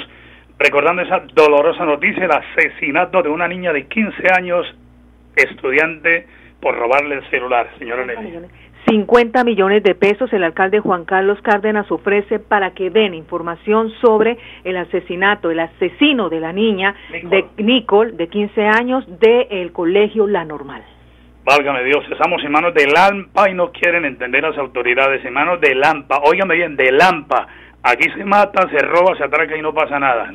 recordando 0.58 1.02
esa 1.02 1.22
dolorosa 1.32 1.86
noticia, 1.86 2.26
el 2.26 2.32
asesinato 2.32 3.22
de 3.22 3.30
una 3.30 3.48
niña 3.48 3.72
de 3.72 3.86
15 3.86 4.22
años, 4.36 4.66
estudiante, 5.36 6.26
por 6.60 6.76
robarle 6.76 7.16
el 7.16 7.30
celular, 7.30 7.68
señora 7.78 8.04
Nelly. 8.04 8.46
50 8.88 9.42
millones 9.42 9.82
de 9.82 9.96
pesos 9.96 10.32
el 10.32 10.44
alcalde 10.44 10.78
Juan 10.78 11.04
Carlos 11.04 11.40
Cárdenas 11.42 11.90
ofrece 11.90 12.38
para 12.38 12.70
que 12.70 12.90
den 12.90 13.14
información 13.14 13.90
sobre 14.00 14.38
el 14.62 14.76
asesinato, 14.76 15.50
el 15.50 15.58
asesino 15.58 16.28
de 16.28 16.40
la 16.40 16.52
niña 16.52 16.94
de 17.10 17.46
Nicole, 17.56 18.12
de 18.12 18.28
15 18.28 18.62
años, 18.62 19.04
del 19.18 19.72
colegio 19.72 20.28
La 20.28 20.44
Normal. 20.44 20.84
Válgame 21.44 21.82
Dios, 21.84 22.04
estamos 22.10 22.42
en 22.44 22.52
manos 22.52 22.74
de 22.74 22.86
Lampa 22.86 23.50
y 23.50 23.54
no 23.54 23.72
quieren 23.72 24.04
entender 24.04 24.42
las 24.42 24.58
autoridades, 24.58 25.24
en 25.24 25.32
manos 25.32 25.60
de 25.60 25.74
Lampa, 25.74 26.20
óigame 26.24 26.54
bien, 26.54 26.76
de 26.76 26.92
Lampa. 26.92 27.46
Aquí 27.82 28.08
se 28.10 28.24
mata, 28.24 28.68
se 28.68 28.78
roba, 28.78 29.16
se 29.16 29.24
atraca 29.24 29.56
y 29.56 29.62
no 29.62 29.72
pasa 29.72 29.98
nada. 29.98 30.32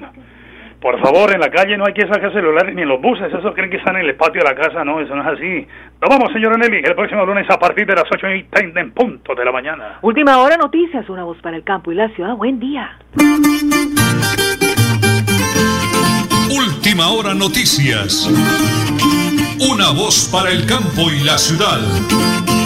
Por 0.82 1.00
favor, 1.00 1.32
en 1.32 1.40
la 1.40 1.52
calle 1.52 1.78
no 1.78 1.86
hay 1.86 1.94
que 1.94 2.08
sacar 2.08 2.34
celulares 2.34 2.74
ni 2.74 2.82
en 2.82 2.90
los 2.90 3.00
buses. 3.00 3.32
Esos 3.32 3.54
creen 3.54 3.70
que 3.70 3.78
están 3.78 3.98
en 3.98 4.06
el 4.08 4.16
patio 4.16 4.42
de 4.42 4.50
la 4.50 4.56
casa. 4.56 4.84
No, 4.84 5.00
eso 5.00 5.16
no 5.16 5.22
es 5.22 5.38
así. 5.38 5.68
Nos 6.02 6.10
vamos, 6.10 6.34
señora 6.34 6.58
Nelly, 6.58 6.78
el 6.84 6.96
próximo 6.96 7.24
lunes 7.24 7.48
a 7.52 7.60
partir 7.60 7.86
de 7.86 7.94
las 7.94 8.06
8 8.12 8.28
y 8.32 8.44
30 8.46 8.80
en 8.80 8.92
punto 8.92 9.36
de 9.36 9.46
la 9.46 9.52
mañana. 9.52 10.00
Última 10.02 10.40
hora 10.40 10.58
noticias, 10.58 11.08
una 11.08 11.24
voz 11.24 11.38
para 11.40 11.56
el 11.56 11.64
campo 11.64 11.92
y 11.92 11.96
la 11.96 12.10
ciudad. 12.10 12.36
Buen 12.36 12.60
día. 12.60 12.98
Última 16.50 17.10
hora 17.10 17.36
noticias. 17.36 18.28
Una 19.72 19.92
voz 19.92 20.30
para 20.34 20.50
el 20.50 20.66
campo 20.66 21.12
y 21.12 21.24
la 21.24 21.38
ciudad. 21.38 22.61